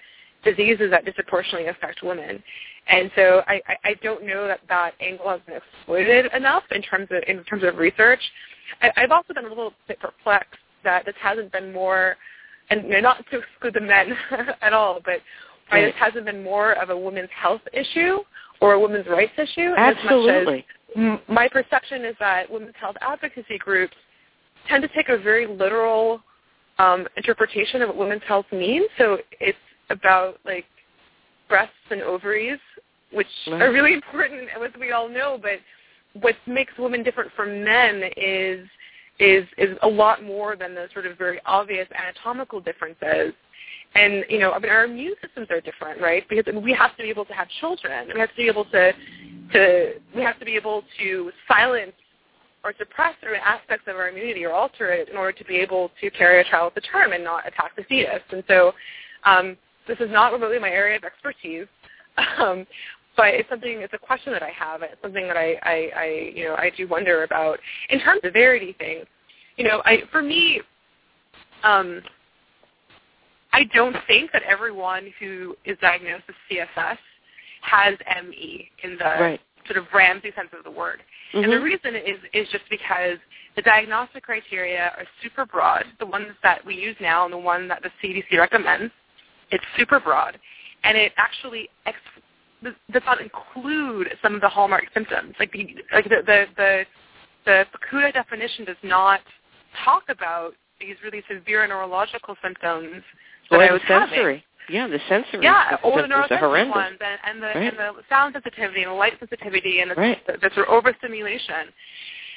[0.44, 2.42] diseases that disproportionately affect women.
[2.86, 6.82] And so I, I, I don't know that that angle has been exploited enough in
[6.82, 8.20] terms of in terms of research.
[8.82, 12.16] I, I've also been a little bit perplexed that this hasn't been more,
[12.68, 14.14] and you know, not to exclude the men
[14.60, 15.20] at all, but
[15.70, 18.18] why this hasn't been more of a women's health issue
[18.60, 19.72] or a women's rights issue.
[19.76, 20.64] Absolutely.
[20.96, 23.94] As much as my perception is that women's health advocacy groups
[24.68, 26.20] tend to take a very literal
[26.78, 28.86] um, interpretation of what women's health means.
[28.98, 29.58] So it's
[29.90, 30.64] about like
[31.48, 32.58] breasts and ovaries,
[33.12, 33.62] which Right.
[33.62, 35.38] are really important, as we all know.
[35.40, 35.60] But
[36.20, 38.66] what makes women different from men is
[39.20, 43.32] is is a lot more than the sort of very obvious anatomical differences.
[43.94, 46.28] And you know, I mean, our immune systems are different, right?
[46.28, 48.10] Because we have to be able to have children.
[48.12, 48.92] We have to be able to
[49.52, 51.92] to we have to be able to silence
[52.64, 55.90] or suppress certain aspects of our immunity or alter it in order to be able
[56.00, 58.22] to carry a child to term and not attack the fetus.
[58.30, 58.72] And so
[59.24, 61.66] um, this is not remotely my area of expertise,
[62.38, 62.66] um,
[63.16, 63.80] but it's something.
[63.80, 64.82] It's a question that I have.
[64.82, 67.58] It's something that I, I, I, you know, I do wonder about
[67.90, 69.04] in terms of severity thing.
[69.56, 70.60] You know, I for me,
[71.62, 72.02] um,
[73.54, 76.98] I don't think that everyone who is diagnosed with CFS
[77.62, 77.94] has
[78.26, 79.40] ME in the Right.
[79.66, 81.02] sort of Ramsay sense of the word.
[81.32, 81.62] And the Mhm.
[81.62, 83.18] reason is is just because
[83.54, 85.86] the diagnostic criteria are super broad.
[85.98, 88.92] The ones that we use now and the one that the CDC recommends,
[89.50, 90.38] it's super broad,
[90.82, 91.98] and it actually ex-
[92.90, 95.38] does not include some of the hallmark symptoms.
[95.38, 96.86] Like the like the the the,
[97.44, 99.22] the Fukuda definition does not
[99.84, 103.02] talk about these really severe neurological symptoms
[103.50, 104.08] that or I the was having.
[104.10, 104.44] sensory.
[104.68, 106.74] Yeah, the sensory Yeah, or oh, the are neurosensitive horrendous.
[106.74, 107.56] ones, and, and the Right.
[107.68, 110.26] and the sound sensitivity and the light sensitivity and the, Right.
[110.26, 111.68] the, the sort of overstimulation.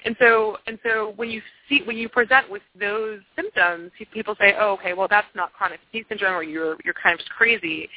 [0.06, 4.56] And so and so when you see when you present with those symptoms, people say,
[4.60, 7.90] "Oh, okay, well that's not chronic fatigue syndrome, or you're you're kind of just crazy."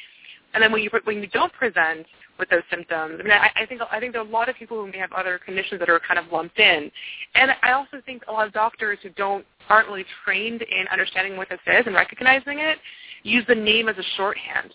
[0.53, 2.05] And then when you when you don't present
[2.41, 4.55] with those symptoms, I mean, I, I think I think there are a lot of
[4.55, 6.91] people who may have other conditions that are kind of lumped in,
[7.35, 11.37] and I also think a lot of doctors who don't aren't really trained in understanding
[11.37, 12.79] what this is and recognizing it
[13.23, 14.73] use the name as a shorthand.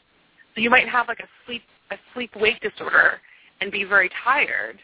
[0.54, 3.20] So you might have like a sleep a sleep wake disorder
[3.60, 4.78] and be very tired,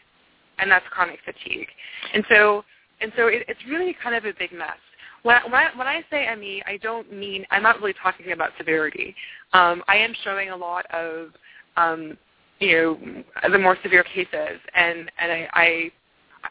[0.59, 1.67] and that's chronic fatigue.
[2.13, 2.63] And so
[3.01, 4.77] and so it, it's really kind of a big mess.
[5.23, 9.15] When I, when I say ME, I don't mean I'm not really talking about severity.
[9.53, 11.29] Um, I am showing a lot of
[11.77, 12.17] um,
[12.63, 15.49] you know the more severe cases, and and I.
[15.53, 15.91] I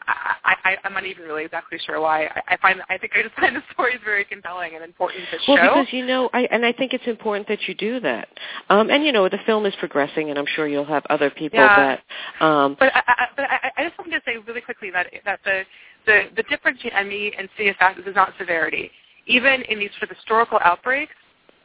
[0.07, 2.25] I, I, I'm not even really exactly sure why.
[2.25, 5.37] I, I find I think I just find the stories very compelling and important to
[5.47, 5.75] Well, show.
[5.75, 8.27] because you know, I and I think it's important that you do that.
[8.69, 11.59] Um, and you know, the film is progressing, and I'm sure you'll have other people
[11.59, 11.97] Yeah.
[12.39, 12.43] that.
[12.45, 15.39] Um, But I, I, but I, I just wanted to say really quickly that that
[15.45, 15.63] the
[16.07, 18.89] the, the difference between ME and CFS is not severity.
[19.27, 21.13] Even in these sort of historical outbreaks,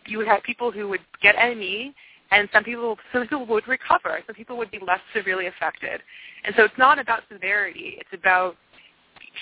[0.06, 1.94] you would have people who would get ME,
[2.30, 4.20] and some people some people would recover.
[4.26, 6.02] Some people would be less severely affected.
[6.44, 7.96] And so it's not about severity.
[7.98, 8.56] It's about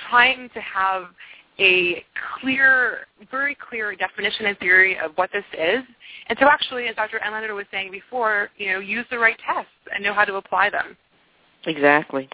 [0.09, 1.05] trying to have
[1.59, 2.05] a
[2.41, 5.83] clear, very clear definition and theory of what this is.
[6.29, 7.21] And so actually, as Dr.
[7.27, 10.71] Enlander was saying before, you know, use the right tests and know how to apply
[10.71, 10.97] them.
[11.67, 12.29] Exactly.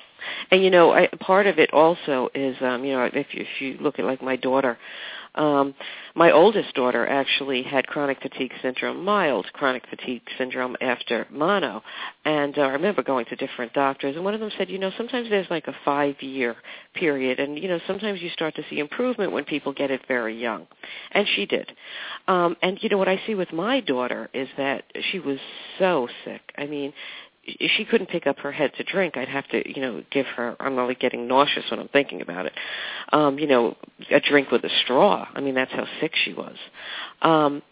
[0.51, 3.61] And you know, I, part of it also is, um, you know, if you, if
[3.61, 4.79] you look at like my daughter,
[5.35, 5.75] um,
[6.15, 11.83] my oldest daughter actually had chronic fatigue syndrome, mild chronic fatigue syndrome after mono.
[12.27, 14.93] And uh, I remember going to different doctors, and one of them said, you know,
[14.99, 16.55] sometimes there's like a five-year
[16.95, 20.39] period, and you know, sometimes you start to see improvement when people get it very
[20.39, 20.67] young.
[21.13, 21.73] And she did.
[22.29, 25.39] Um, and you know, what I see with my daughter is that she was
[25.79, 26.43] so sick.
[26.59, 26.93] I mean,
[27.45, 30.57] she couldn't pick up her head to drink, I'd have to, you know, give her.
[30.61, 32.53] I'm only getting nauseous when I'm thinking about it.
[33.13, 33.77] Um, you know,
[34.11, 35.27] a drink with a straw.
[35.35, 36.57] I mean, that's how sick she was.
[37.21, 37.63] Um,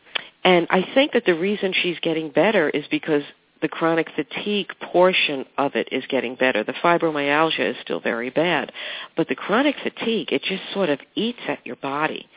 [0.42, 3.22] and I think that the reason she's getting better is because
[3.62, 6.64] the chronic fatigue portion of it is getting better.
[6.64, 8.72] The fibromyalgia is still very bad,
[9.16, 12.28] but the chronic fatigue it just sort of eats at your body.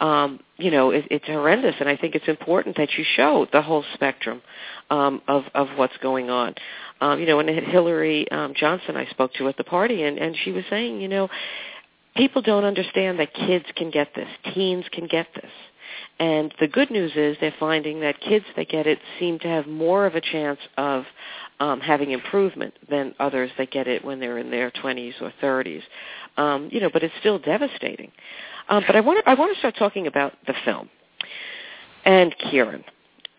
[0.00, 3.62] Um, you know, it, it's horrendous, and I think it's important that you show the
[3.62, 4.42] whole spectrum
[4.90, 6.54] um, of of what's going on.
[7.00, 10.36] Um, you know, and Hillary um, Johnson I spoke to at the party, and and
[10.44, 11.28] she was saying, you know,
[12.16, 15.50] people don't understand that kids can get this, teens can get this
[16.18, 19.66] and the good news is they're finding that kids that get it seem to have
[19.66, 21.04] more of a chance of
[21.60, 25.82] um, having improvement than others that get it when they're in their 20s or 30s.
[26.36, 28.10] Um, you know, but it's still devastating.
[28.68, 30.88] Um, but I want to I want to start talking about the film
[32.04, 32.84] and Kieran.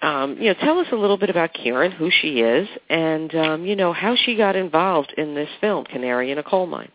[0.02, 3.66] Um, you know, tell us a little bit about Kieran, who she is, and um,
[3.66, 6.92] you know how she got involved in this film, Canary in a Coal Mine.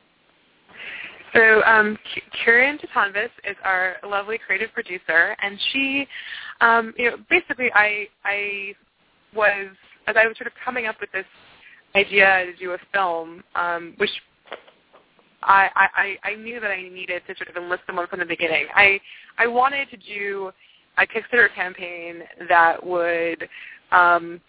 [1.34, 1.98] So um,
[2.44, 6.06] Kieran is our lovely creative producer, and she,
[6.60, 8.74] um, you know, basically I I
[9.34, 9.68] was
[10.06, 11.26] as I was sort of coming up with this
[11.94, 14.10] idea to do a film, um, which
[15.42, 18.66] I, I I knew that I needed to sort of enlist someone from the beginning.
[18.74, 19.00] I
[19.38, 20.50] I wanted to do
[20.98, 23.48] a Kickstarter campaign that would
[23.92, 24.40] um,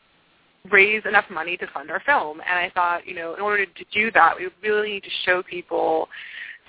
[0.71, 2.41] raise enough money to fund our film.
[2.41, 5.43] And I thought, you know, in order to do that, we really need to show
[5.43, 6.09] people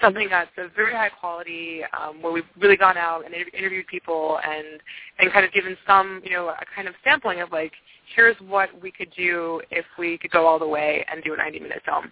[0.01, 4.39] something that's of very high quality, um, where we've really gone out and interviewed people
[4.45, 4.81] and
[5.19, 7.73] and kind of given some, you know, a kind of sampling of like,
[8.15, 11.37] here's what we could do if we could go all the way and do a
[11.37, 12.11] 90-minute film.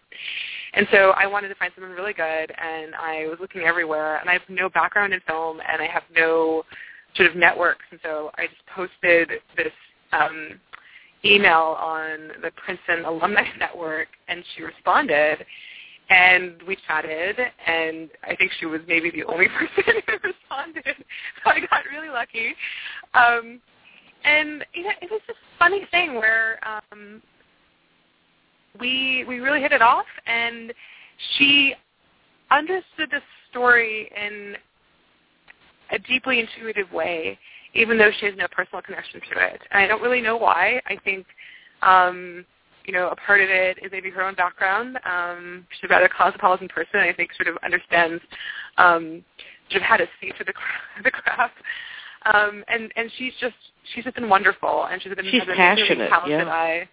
[0.74, 2.22] And so I wanted to find something really good,
[2.56, 6.04] and I was looking everywhere, and I have no background in film, and I have
[6.14, 6.64] no
[7.16, 9.72] sort of networks, and so I just posted this
[10.12, 10.60] um,
[11.24, 15.44] email on the Princeton Alumni Network, and she responded
[16.10, 21.04] and we chatted, and I think she was maybe the only person who responded,
[21.44, 22.54] so I got really lucky.
[23.14, 23.60] Um,
[24.24, 27.22] and you know, it was this funny thing where um,
[28.80, 30.72] we we really hit it off, and
[31.36, 31.74] she
[32.50, 34.56] understood the story in
[35.90, 37.38] a deeply intuitive way,
[37.74, 39.60] even though she has no personal connection to it.
[39.70, 40.80] And I don't really know why.
[40.86, 41.26] I think
[41.82, 42.44] um,
[42.88, 44.98] you know, a part of it is maybe her own background.
[45.04, 47.00] Um, she's a rather cosmopolitan person.
[47.00, 48.22] I think sort of understands
[48.78, 49.22] um,
[49.70, 50.54] sort of how to see through the,
[51.04, 51.54] the craft.
[52.24, 53.54] Um, and and she's just
[53.94, 55.98] she's just been wonderful, and she's been she's passionate.
[55.98, 56.52] Really talented yeah.
[56.52, 56.88] eye.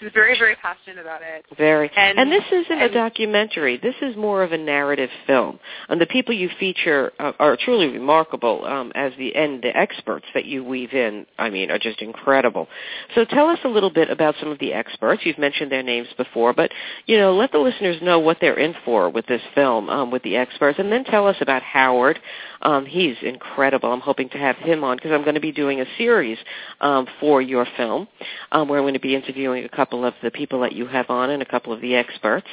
[0.00, 1.44] She's very, very passionate about it.
[1.56, 1.90] Very.
[1.96, 3.78] And, and this isn't and, a documentary.
[3.78, 5.58] This is more of a narrative film.
[5.88, 10.26] And the people you feature uh, are truly remarkable um, as the and the experts
[10.34, 12.68] that you weave in, I mean, are just incredible.
[13.14, 15.22] So tell us a little bit about some of the experts.
[15.24, 16.70] You've mentioned their names before, but,
[17.06, 20.22] you know, let the listeners know what they're in for with this film, um, with
[20.22, 22.18] the experts, and then tell us about Howard.
[22.62, 23.92] Um, he's incredible.
[23.92, 26.38] I'm hoping to have him on because I'm going to be doing a series
[26.80, 28.08] um, for your film
[28.52, 30.86] um, where I'm going to be interviewing a couple couple of the people that you
[30.86, 32.46] have on and a couple of the experts.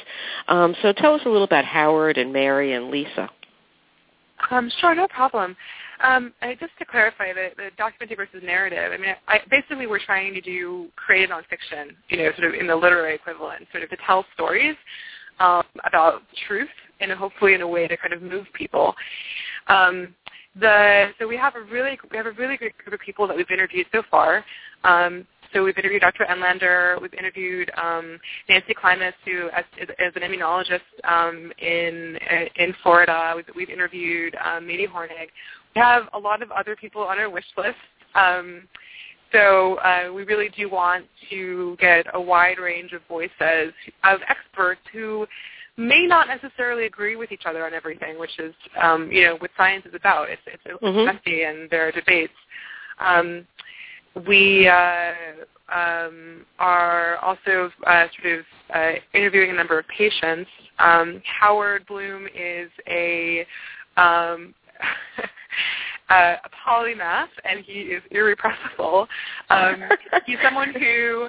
[0.48, 3.28] Um, so tell us a little about Howard and Mary and Lisa.
[4.50, 5.54] Um, sure, no problem.
[6.02, 8.92] Um, just to clarify, the, the documentary versus narrative.
[8.92, 12.66] I mean, I, basically, we're trying to do creative nonfiction, you know, sort of in
[12.66, 14.76] the literary equivalent, sort of to tell stories
[15.40, 16.68] um, about truth,
[17.00, 18.94] and hopefully in a way to kind of move people.
[19.68, 20.14] Um,
[20.58, 23.36] the so we have a really we have a really good group of people that
[23.36, 24.44] we've interviewed so far.
[24.84, 26.26] Um, so we've interviewed Dr.
[26.26, 27.00] Enlander.
[27.00, 32.18] We've interviewed um, Nancy Klimas, who is, is an immunologist um, in
[32.56, 33.32] in Florida.
[33.34, 35.28] We've, we've interviewed um, Mady Hornig.
[35.74, 37.76] We have a lot of other people on our wish list.
[38.14, 38.64] Um,
[39.32, 43.72] so uh, we really do want to get a wide range of voices
[44.04, 45.26] of experts who
[45.78, 49.50] may not necessarily agree with each other on everything, which is, um, you know, what
[49.56, 50.28] science is about.
[50.28, 51.06] It's, it's mm-hmm.
[51.06, 52.32] messy and there are debates.
[52.98, 53.46] Um,
[54.26, 55.12] we uh,
[55.72, 60.48] um, are also uh, sort of uh, interviewing a number of patients.
[60.78, 63.46] Um, Howard Bloom is a
[63.96, 64.54] um,
[66.10, 69.08] uh, a polymath, and he is irrepressible.
[69.50, 69.82] Um,
[70.26, 71.28] he's someone who,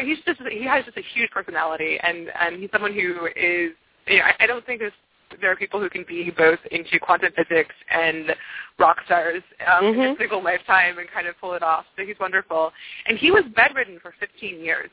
[0.00, 3.72] he's just he has just a huge personality, and and he's someone who is.
[4.06, 4.92] You know, I, I don't think there's
[5.40, 8.34] there are people who can be both into quantum physics and
[8.78, 10.00] rock stars um, mm-hmm.
[10.00, 11.84] in a single lifetime and kind of pull it off.
[11.96, 12.72] So he's wonderful.
[13.06, 14.90] And he was bedridden for 15 years,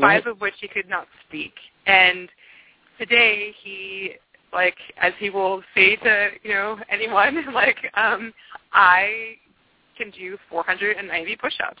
[0.00, 1.52] five of which he could not speak.
[1.86, 2.28] And
[2.98, 4.12] today he
[4.52, 8.32] like as he will say to you know anyone like um
[8.72, 9.34] i
[9.96, 11.80] can do 490 push-ups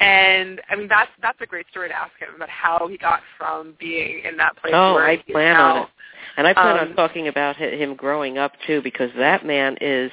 [0.00, 3.20] and i mean that's that's a great story to ask him about how he got
[3.38, 5.76] from being in that place oh where i plan now.
[5.76, 5.88] on it
[6.36, 10.10] and i plan Um, on talking about him growing up too because that man is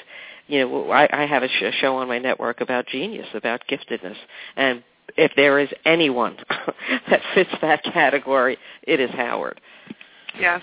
[0.47, 4.17] you know i i have a sh- show on my network about genius about giftedness
[4.55, 4.83] and
[5.17, 6.37] if there is anyone
[7.09, 9.59] that fits that category it is howard
[10.39, 10.61] Yes.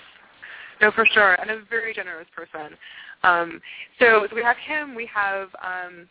[0.81, 2.77] No, for sure, and a very generous person.
[3.23, 3.61] Um,
[3.99, 4.95] so, so we have him.
[4.95, 6.07] We have um,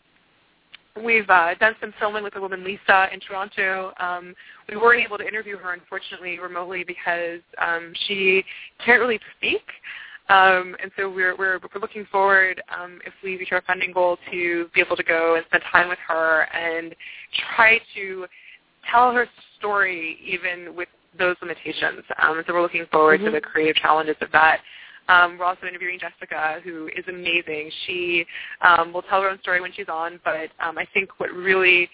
[1.02, 3.92] we've uh, done some filming with the woman Lisa in Toronto.
[3.98, 4.34] Um,
[4.68, 8.44] we weren't able to interview her, unfortunately, remotely because um, she
[8.84, 9.62] can't really speak.
[10.28, 14.18] Um, and so we're, we're, we're looking forward, um, if we reach our funding goal,
[14.30, 16.94] to be able to go and spend time with her and
[17.56, 18.26] try to
[18.90, 19.26] tell her
[19.58, 22.02] story even with those limitations.
[22.22, 23.26] Um, so we're looking forward Mhm.
[23.26, 24.60] to the creative challenges of that.
[25.08, 27.70] Um, we're also interviewing Jessica, who is amazing.
[27.86, 28.26] She
[28.60, 31.88] um, will tell her own story when she's on, but um, I think what really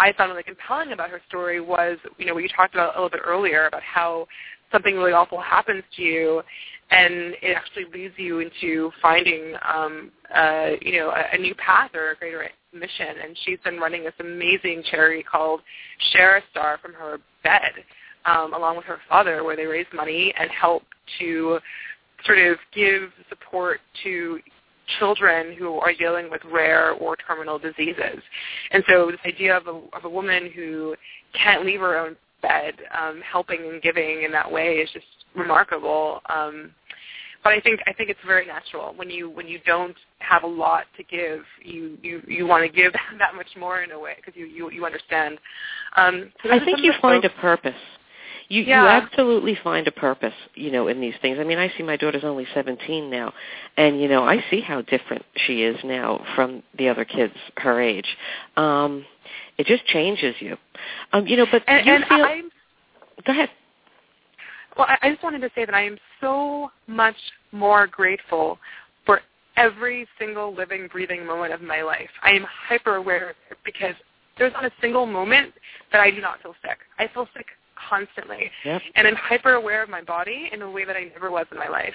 [0.00, 2.96] I found really compelling about her story was, you know, what you talked about a
[2.96, 4.26] little bit earlier about how
[4.72, 6.42] something really awful happens to you,
[6.90, 11.90] and it actually leads you into finding, um, uh, you know, a, a new path
[11.94, 13.08] or a greater mission.
[13.22, 15.60] And she's been running this amazing charity called
[16.12, 17.72] Share a Star from her bed,
[18.24, 20.82] um, along with her father, where they raise money and help
[21.18, 21.58] to
[22.24, 24.40] sort of give support to
[24.98, 28.20] children who are dealing with rare or terminal diseases.
[28.72, 30.96] And so this idea of a, of a woman who
[31.32, 35.06] can't leave her own bed, um, helping and giving in that way is just
[35.36, 36.20] remarkable.
[36.28, 36.72] Um,
[37.42, 40.46] but I think I think it's very natural when you when you don't have a
[40.46, 44.14] lot to give, you you you want to give that much more in a way
[44.16, 45.38] because you, you you understand.
[45.96, 47.72] Um, so I think you find a purpose.
[48.50, 48.82] You Yeah.
[48.82, 51.38] you absolutely find a purpose, you know, in these things.
[51.38, 53.32] I mean, I see my daughter's only 17 now,
[53.76, 57.80] and you know, I see how different she is now from the other kids her
[57.80, 58.16] age.
[58.56, 59.06] Um
[59.56, 60.56] it just changes you.
[61.12, 62.50] Um you know, but and, you and feel I'm
[63.24, 63.50] Go ahead.
[64.76, 67.16] Well, I, I just wanted to say that I am so much
[67.52, 68.58] more grateful
[69.06, 69.20] for
[69.56, 72.10] every single living, breathing moment of my life.
[72.22, 73.94] I am hyper aware of it because
[74.38, 75.52] there's not a single moment
[75.92, 76.78] that I do not feel sick.
[76.98, 77.46] I feel sick
[77.88, 78.82] constantly, Yep.
[78.94, 81.58] and I'm hyper aware of my body in a way that I never was in
[81.58, 81.94] my life.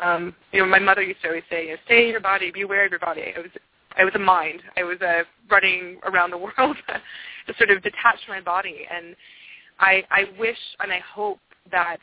[0.00, 2.50] Um, you know, my mother used to always say, you know, "Stay in your body,
[2.50, 3.50] be aware of your body." I was,
[3.96, 4.62] I was a mind.
[4.76, 9.14] I was uh, running around the world to sort of detach from my body, and
[9.80, 11.38] I, I wish and I hope
[11.70, 11.98] that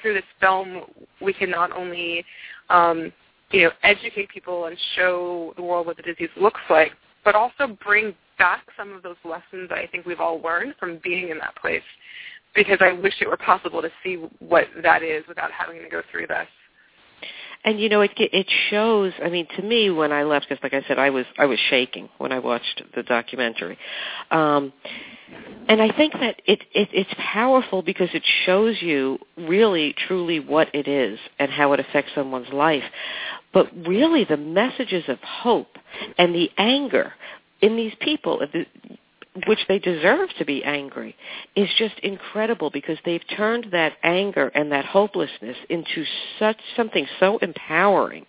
[0.00, 0.82] through this film
[1.20, 2.24] we can not only
[2.70, 3.12] um,
[3.50, 6.92] you know educate people and show the world what the disease looks like,
[7.24, 10.98] but also bring back some of those lessons that I think we've all learned from
[11.04, 11.82] being in that place.
[12.54, 16.02] Because I wish it were possible to see what that is without having to go
[16.10, 16.48] through this.
[17.62, 19.12] And you know, it it shows.
[19.22, 21.58] I mean, to me, when I left, because like I said, I was I was
[21.68, 23.76] shaking when I watched the documentary,
[24.30, 24.72] um,
[25.68, 30.74] and I think that it, it it's powerful because it shows you really, truly what
[30.74, 32.84] it is and how it affects someone's life.
[33.52, 35.76] But really, the messages of hope
[36.16, 37.12] and the anger
[37.60, 38.40] in these people,
[39.46, 41.14] which they deserve to be angry,
[41.54, 46.04] is just incredible because they've turned that anger and that hopelessness into
[46.38, 48.26] such something so empowering.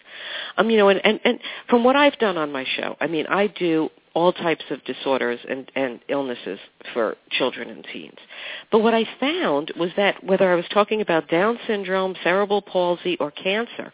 [0.58, 3.26] Um, you know, and, and, and from what I've done on my show, I mean,
[3.28, 6.60] I do all types of disorders and, and illnesses
[6.94, 8.18] for children and teens.
[8.72, 13.18] But what I found was that whether I was talking about Down syndrome, cerebral palsy,
[13.20, 13.92] or cancer,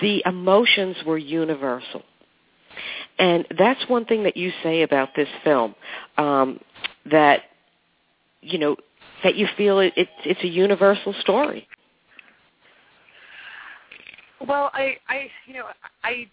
[0.00, 2.02] the emotions were universal.
[3.20, 5.74] And that's one thing that you say about this film,
[6.16, 6.58] um,
[7.10, 7.42] that
[8.40, 8.76] you know
[9.22, 11.68] that you feel it, it, it's a universal story.
[14.48, 15.66] Well, I, I, you know,
[16.02, 16.26] I,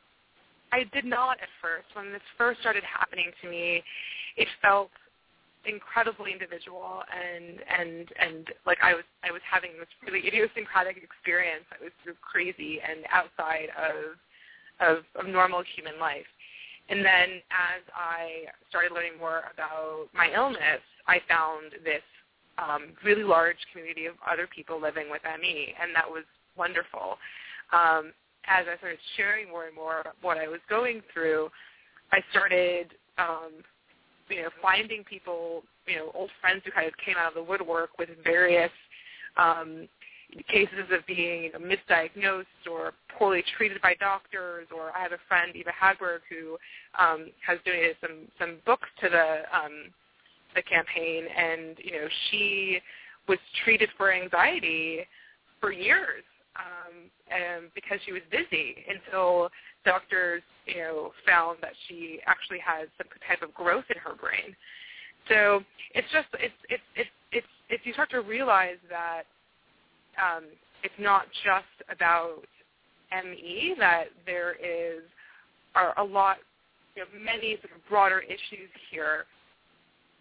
[0.72, 1.88] I did not at first.
[1.94, 3.84] When this first started happening to me,
[4.38, 4.90] it felt
[5.66, 11.66] incredibly individual and and and like I was I was having this really idiosyncratic experience
[11.70, 14.16] that was sort of crazy and outside of
[14.80, 16.26] of, of normal human life.
[16.90, 22.04] And then as I started learning more about my illness, I found this
[22.58, 26.24] um, really large community of other people living with ME, and that was
[26.56, 27.18] wonderful.
[27.72, 28.14] Um,
[28.48, 31.50] as I started sharing more and more what I was going through,
[32.12, 33.52] I started, um,
[34.30, 37.44] you know, finding people, you know, old friends who kind of came out of the
[37.44, 38.72] woodwork with various
[39.38, 39.88] um,
[40.48, 44.68] cases of being you know, misdiagnosed or poorly treated by doctors.
[44.76, 46.58] Or I have a friend, Eva Hagberg, who
[47.02, 49.92] um, has donated some some books to the um,
[50.56, 52.80] the campaign, and you know, she
[53.28, 55.06] was treated for anxiety
[55.60, 56.24] for years
[56.58, 59.50] um, and because she was busy until
[59.86, 64.56] doctors, you know, found that she actually had some type of growth in her brain.
[65.30, 65.62] So
[65.94, 69.24] it's just it's it's it's it's if you start to realize that
[70.18, 70.46] um,
[70.84, 72.44] it's not just about
[73.12, 75.04] ME, that there is
[75.76, 76.38] are a lot,
[76.96, 79.26] you know, many sort of broader issues here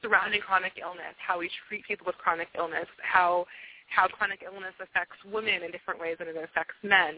[0.03, 3.47] surrounding chronic illness, how we treat people with chronic illness, how
[3.88, 7.16] how chronic illness affects women in different ways than it affects men.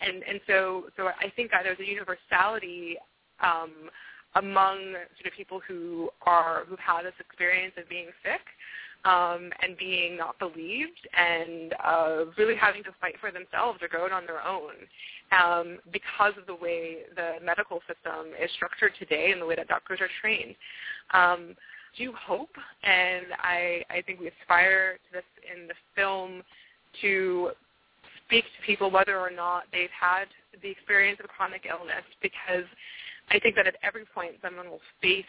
[0.00, 2.96] And and so so I think that there's a universality
[3.42, 3.90] um,
[4.36, 8.42] among sort of people who are who've had this experience of being sick
[9.04, 14.06] um, and being not believed and uh, really having to fight for themselves or go
[14.06, 14.72] it on their own
[15.32, 19.68] um, because of the way the medical system is structured today and the way that
[19.68, 20.54] doctors are trained.
[21.12, 21.54] Um,
[21.96, 22.50] do hope,
[22.82, 25.24] and I, I think we aspire to this
[25.54, 26.42] in the film
[27.02, 27.50] to
[28.26, 30.24] speak to people whether or not they've had
[30.62, 32.64] the experience of chronic illness because
[33.30, 35.24] I think that at every point someone will face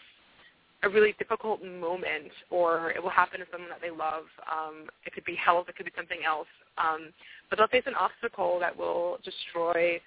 [0.86, 4.26] a really difficult moment or it will happen to someone that they love.
[4.50, 6.48] Um, it could be health, it could be something else.
[6.78, 7.12] Um,
[7.50, 10.00] but they'll face an obstacle that will destroy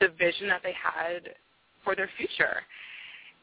[0.00, 1.34] the vision that they had
[1.82, 2.62] for their future.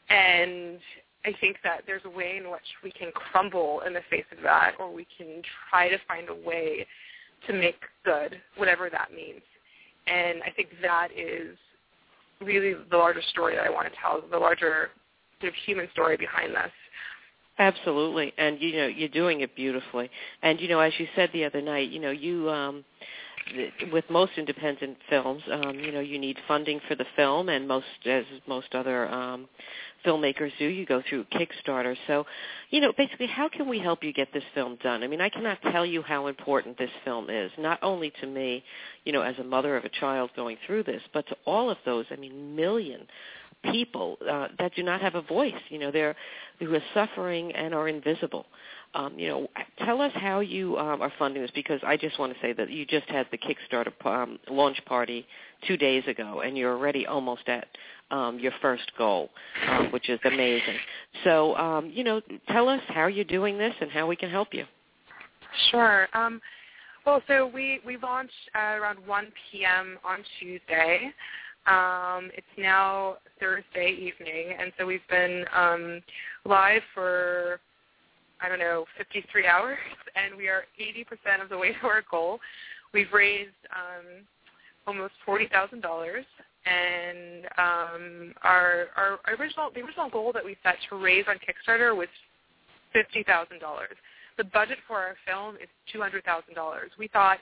[0.09, 0.80] And
[1.25, 4.43] I think that there's a way in which we can crumble in the face of
[4.43, 6.86] that, or we can try to find a way
[7.47, 9.41] to make good, whatever that means.
[10.07, 11.57] And I think that is
[12.39, 14.89] really the larger story that I want to tell, the larger
[15.39, 16.71] sort of human story behind this.
[17.59, 20.09] Absolutely, and you know you're doing it beautifully.
[20.43, 22.85] And you know, as you said the other night, you know you um,
[23.91, 27.85] with most independent films, um, you know, you need funding for the film, and most,
[28.05, 29.47] as most other um,
[30.05, 31.95] filmmakers do, you go through Kickstarter.
[32.07, 32.25] So,
[32.69, 35.03] you know, basically, how can we help you get this film done?
[35.03, 38.63] I mean, I cannot tell you how important this film is, not only to me,
[39.05, 41.77] you know, as a mother of a child going through this, but to all of
[41.85, 43.07] those, I mean, million
[43.71, 45.53] people uh, that do not have a voice.
[45.69, 46.15] You know, they're
[46.59, 48.45] who are suffering and are invisible.
[48.93, 49.47] Um, you know,
[49.85, 52.69] tell us how you um, are funding this because I just want to say that
[52.71, 55.27] you just had the Kickstarter um, launch party
[55.67, 57.67] two days ago, and you're already almost at
[58.09, 59.29] um, your first goal,
[59.67, 60.77] um, which is amazing.
[61.23, 64.53] So, um, you know, tell us how you're doing this and how we can help
[64.53, 64.65] you.
[65.69, 66.07] Sure.
[66.13, 66.41] Um,
[67.05, 69.97] well, so we we launched uh, around 1 p.m.
[70.03, 71.13] on Tuesday.
[71.68, 76.01] Um, it's now Thursday evening, and so we've been um,
[76.45, 77.59] live for
[78.39, 79.78] I don't know 53 hours,
[80.15, 82.39] and we are 80% of the way to our goal.
[82.93, 84.24] We've raised um,
[84.88, 86.26] almost forty thousand dollars,
[86.65, 91.95] and um, our, our original the original goal that we set to raise on Kickstarter
[91.95, 92.07] was
[92.93, 93.95] fifty thousand dollars.
[94.38, 96.91] The budget for our film is two hundred thousand dollars.
[96.97, 97.39] We thought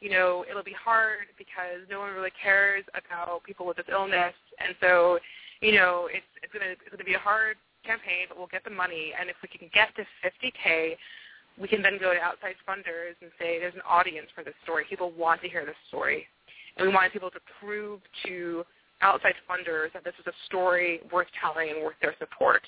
[0.00, 4.34] you know, it'll be hard because no one really cares about people with this illness,
[4.58, 5.18] and so,
[5.60, 8.70] you know, it's it's gonna it's gonna be a hard campaign, but we'll get the
[8.70, 10.96] money, and if we can get to 50k,
[11.58, 14.84] we can then go to outside funders and say there's an audience for this story.
[14.88, 16.26] People want to hear this story,
[16.76, 18.64] and we wanted people to prove to
[19.00, 22.62] outside funders that this is a story worth telling and worth their support.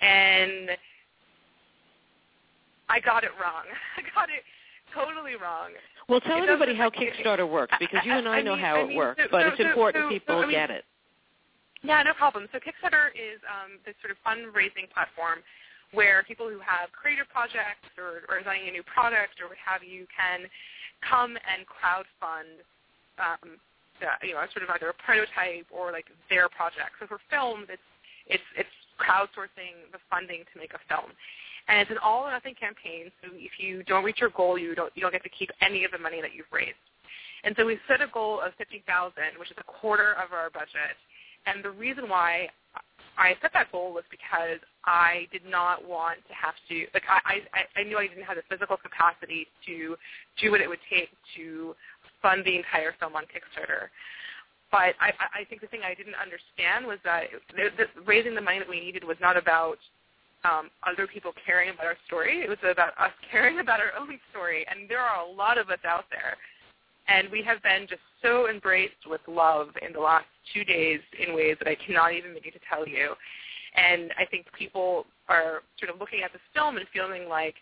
[0.00, 0.70] And
[2.88, 3.64] I got it wrong.
[3.96, 4.42] I got it
[4.94, 5.70] totally wrong.
[6.08, 8.76] Well, tell it everybody how Kickstarter works because you and I, I know mean, how
[8.76, 10.84] I it mean, works, so, but so, it's so, important people I mean, get it.
[11.82, 12.48] Yeah, no problem.
[12.52, 15.44] So Kickstarter is um, this sort of fundraising platform
[15.92, 19.84] where people who have creative projects or, or designing a new product or what have
[19.84, 20.48] you can
[21.04, 22.64] come and crowdfund
[23.20, 23.60] um,
[24.00, 26.98] the, you know, sort of either a prototype or like their project.
[26.98, 27.88] So for films, it's
[28.26, 31.12] it's it's crowdsourcing the funding to make a film.
[31.68, 34.74] And it's an all or nothing campaign, so if you don't reach your goal, you
[34.74, 36.76] don't you don't get to keep any of the money that you've raised.
[37.44, 40.50] And so we set a goal of fifty thousand, which is a quarter of our
[40.50, 40.96] budget.
[41.46, 42.48] And the reason why
[43.16, 47.40] I set that goal was because I did not want to have to like I,
[47.52, 49.96] I, I knew I didn't have the physical capacity to
[50.40, 51.74] do what it would take to
[52.20, 53.88] fund the entire film on Kickstarter.
[54.72, 58.40] But I, I think the thing I didn't understand was that it, the, raising the
[58.40, 59.78] money that we needed was not about
[60.44, 62.42] um, other people caring about our story.
[62.42, 64.64] It was about us caring about our own story.
[64.70, 66.36] And there are a lot of us out there.
[67.08, 71.34] And we have been just so embraced with love in the last two days in
[71.34, 73.14] ways that I cannot even begin to tell you.
[73.76, 77.54] And I think people are sort of looking at this film and feeling like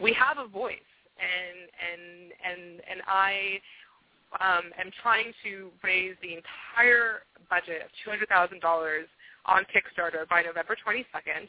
[0.00, 0.88] we have a voice,
[1.20, 3.60] and and and and I
[4.40, 9.06] um, am trying to raise the entire budget of two hundred thousand dollars
[9.46, 11.48] on Kickstarter by November twenty second,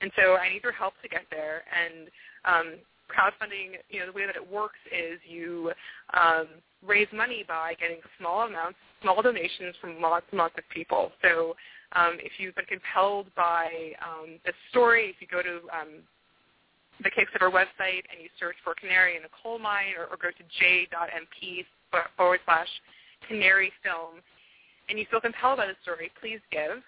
[0.00, 1.62] and so I need your help to get there.
[1.72, 2.08] And
[2.44, 2.78] um,
[3.08, 5.72] crowdfunding, you know, the way that it works is you
[6.14, 6.46] um,
[6.86, 11.12] raise money by getting small amounts, small donations from lots and lots of people.
[11.22, 11.56] So
[11.92, 16.02] um, if you've been compelled by um, the story, if you go to um,
[17.02, 20.28] the Kickstarter website and you search for Canary in a Coal Mine or, or go
[20.30, 21.64] to j.mp
[22.16, 22.68] forward slash
[23.28, 24.20] canary film
[24.88, 26.82] and you feel compelled by the story, please give.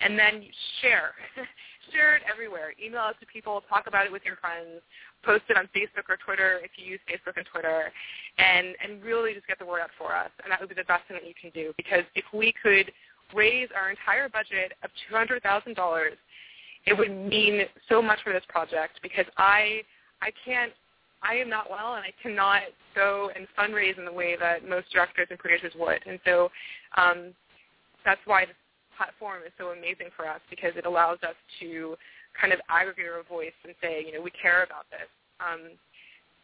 [0.00, 0.42] And then
[0.82, 1.12] share.
[1.92, 2.74] share it everywhere.
[2.82, 3.62] Email it to people.
[3.68, 4.80] Talk about it with your friends.
[5.24, 7.92] Post it on Facebook or Twitter if you use Facebook and Twitter.
[8.38, 10.30] And, and really just get the word out for us.
[10.42, 11.72] And that would be the best thing that you can do.
[11.76, 12.92] Because if we could
[13.34, 15.40] raise our entire budget of $200,000,
[16.86, 19.80] it would mean so much for this project because I
[20.20, 20.72] I can't
[21.22, 22.62] I am not well and I cannot
[22.94, 26.00] go and fundraise in the way that most directors and producers would.
[26.06, 26.50] And so
[26.96, 27.32] um,
[28.04, 28.54] that's why this
[28.96, 31.96] platform is so amazing for us because it allows us to
[32.38, 35.08] kind of aggregate our voice and say, you know, we care about this.
[35.38, 35.76] Um,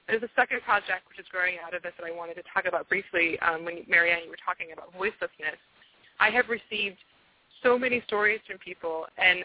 [0.07, 2.67] there's a second project which is growing out of this that I wanted to talk
[2.67, 5.59] about briefly um, when Marianne, you were talking about voicelessness.
[6.19, 6.99] I have received
[7.63, 9.45] so many stories from people, and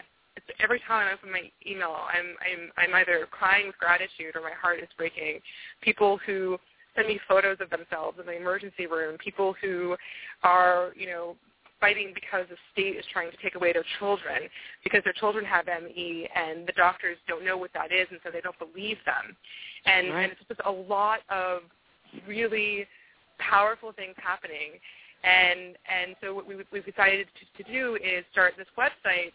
[0.58, 4.52] every time I open my email, I'm I'm I'm either crying with gratitude or my
[4.60, 5.40] heart is breaking.
[5.80, 6.58] People who
[6.94, 9.16] send me photos of themselves in the emergency room.
[9.18, 9.96] People who
[10.42, 11.36] are you know
[11.80, 14.48] fighting because the state is trying to take away their children
[14.82, 18.30] because their children have ME and the doctors don't know what that is and so
[18.30, 19.36] they don't believe them.
[19.84, 20.22] And, right.
[20.22, 21.62] and it's just a lot of
[22.26, 22.86] really
[23.38, 24.80] powerful things happening.
[25.24, 29.32] And and so what we, we've decided to, to do is start this website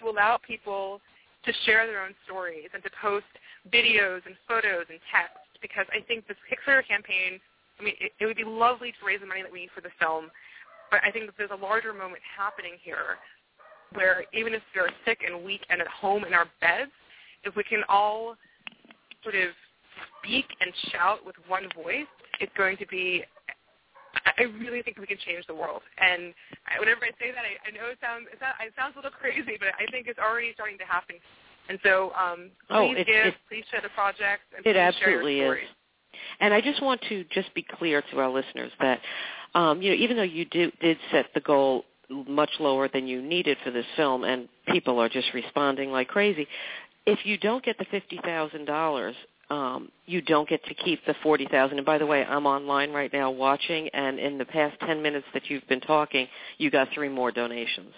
[0.00, 1.00] to allow people
[1.44, 3.26] to share their own stories and to post
[3.72, 7.40] videos and photos and text because I think this Kickstarter campaign,
[7.80, 9.80] I mean, it, it would be lovely to raise the money that we need for
[9.80, 10.28] the film,
[10.94, 13.18] but I think that there's a larger moment happening here
[13.94, 16.92] where even if we're sick and weak and at home in our beds,
[17.42, 18.36] if we can all
[19.22, 19.50] sort of
[20.22, 22.06] speak and shout with one voice,
[22.38, 23.24] it's going to be
[24.38, 25.82] I really think we can change the world.
[25.98, 26.32] And
[26.78, 29.10] whenever I say that, I, I know it sounds it sounds, it sounds a little
[29.20, 31.16] crazy, but I think it's already starting to happen.
[31.68, 34.78] And so, um, oh, please it, give, it, please share the project, and it please
[34.78, 35.66] absolutely share your stories.
[35.66, 36.18] is.
[36.38, 39.00] And I just want to just be clear to our listeners that,
[39.54, 43.22] um, you know, even though you do, did set the goal much lower than you
[43.22, 46.46] needed for this film, and people are just responding like crazy,
[47.06, 49.14] if you don't get the fifty thousand dollars,
[49.50, 51.78] um, you don't get to keep the forty thousand.
[51.78, 55.26] And by the way, I'm online right now watching, and in the past ten minutes
[55.34, 56.26] that you've been talking,
[56.58, 57.92] you got three more donations.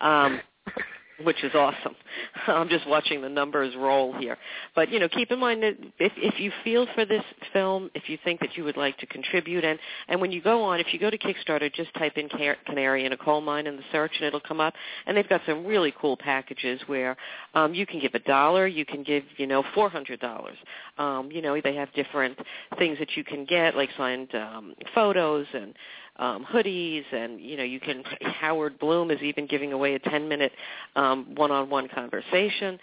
[0.00, 0.40] Um,
[1.22, 1.94] which is awesome.
[2.46, 4.36] I'm just watching the numbers roll here.
[4.74, 8.08] But you know, keep in mind that if if you feel for this film, if
[8.08, 10.92] you think that you would like to contribute, and and when you go on, if
[10.92, 12.28] you go to Kickstarter, just type in
[12.66, 14.74] Canary in a Coal Mine in the search, and it'll come up.
[15.06, 17.16] And they've got some really cool packages where
[17.54, 20.56] um, you can give a dollar, you can give you know four hundred dollars.
[20.98, 22.38] Um, you know, they have different
[22.78, 25.74] things that you can get, like signed um, photos and
[26.18, 28.02] um, hoodies, and you know you can.
[28.22, 30.52] Howard Bloom is even giving away a 10-minute
[30.94, 32.78] um, one-on-one conversation.